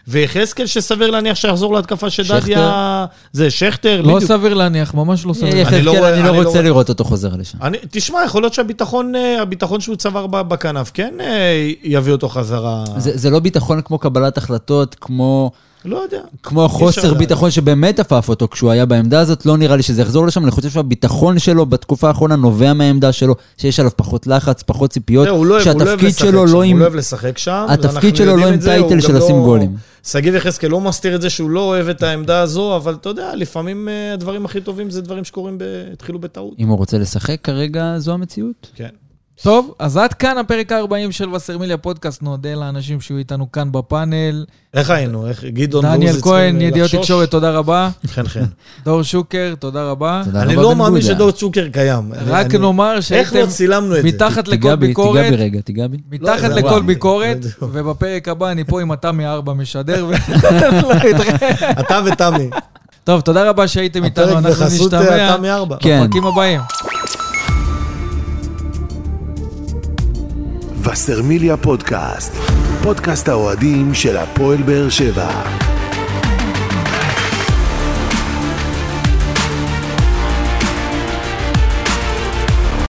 [0.09, 2.23] ויחזקאל שסביר להניח שיחזור להתקפה של.
[2.41, 4.29] דדיה, זה שכטר, לא בדיוק.
[4.33, 5.55] סביר להניח, ממש לא סביר.
[5.55, 7.59] לא יחזקאל, רואה- אני לא אני לא רוצה לראות אותו חוזר לשם.
[7.63, 9.37] אני, תשמע, יכול להיות שהביטחון אה,
[9.81, 12.85] שהוא צבר בכנף כן אה, יביא אותו חזרה.
[12.97, 15.51] זה זה לא ביטחון כמו קבלת החלטות, כמו...
[15.85, 16.21] לא יודע.
[16.43, 17.19] כמו חוסר לדעת.
[17.19, 20.51] ביטחון שבאמת עפף אותו כשהוא היה בעמדה הזאת, לא נראה לי שזה יחזור לשם, אני
[20.51, 25.37] חושב שהביטחון שלו בתקופה האחרונה נובע מהעמדה שלו, שיש עליו פחות לחץ, פחות ציפיות, הוא
[25.37, 26.79] לא הוא לא אוהב שהתפקיד שלו לא הוא עם...
[26.79, 27.67] לא אוהב לשחק שם.
[27.69, 29.77] התפקיד שלו לא עם טייטל הוא של לשים לא- גולים.
[30.07, 33.35] שגיב יחזקאל לא מסתיר את זה שהוא לא אוהב את העמדה הזו, אבל אתה יודע,
[33.35, 35.59] לפעמים אה, הדברים הכי טובים זה דברים שקורים,
[35.93, 36.55] התחילו בטעות.
[36.59, 38.71] אם הוא רוצה לשחק, כרגע זו המציאות.
[38.75, 38.89] כן.
[39.43, 42.23] טוב, אז עד כאן הפרק ה-40 של וסרמיליה פודקאסט.
[42.23, 44.45] נודה לאנשים שהיו איתנו כאן בפאנל.
[44.75, 45.29] איך היינו?
[45.29, 46.91] איך גדעון דניאל ועוזי כהן, ידיעות?
[46.91, 47.91] תקשורת, תודה רבה.
[48.07, 48.45] חן חן.
[48.85, 50.23] דור שוקר, תודה רבה.
[50.35, 51.03] אני לא מאמין.
[51.03, 52.13] שדור צ'וקר קיים.
[52.27, 53.37] רק נאמר איך שהייתם
[53.69, 54.03] לא זה?
[54.05, 55.25] מתחת לכל בי, ביקורת.
[55.25, 55.97] תיגע בי רגע, תיגע בי.
[56.11, 56.83] מתחת לא, לכל.
[56.83, 57.63] ביקורת, בדיוק.
[57.63, 60.05] ובפרק הבא אני פה עם התמי 4 משדר.
[60.05, 60.17] לא.
[61.81, 62.51] אתה ותמי.
[63.05, 65.77] טוב, תודה רבה שהייתם איתנו, הפרק אנחנו בחסות אה, נשתמע תמי ארבע.
[65.81, 66.01] כן.
[66.01, 66.61] בפרקים הבאים.
[70.83, 72.33] וסרמיליה פודקאסט,
[72.83, 75.80] פודקאסט האוהדים של הפועל באר שבע.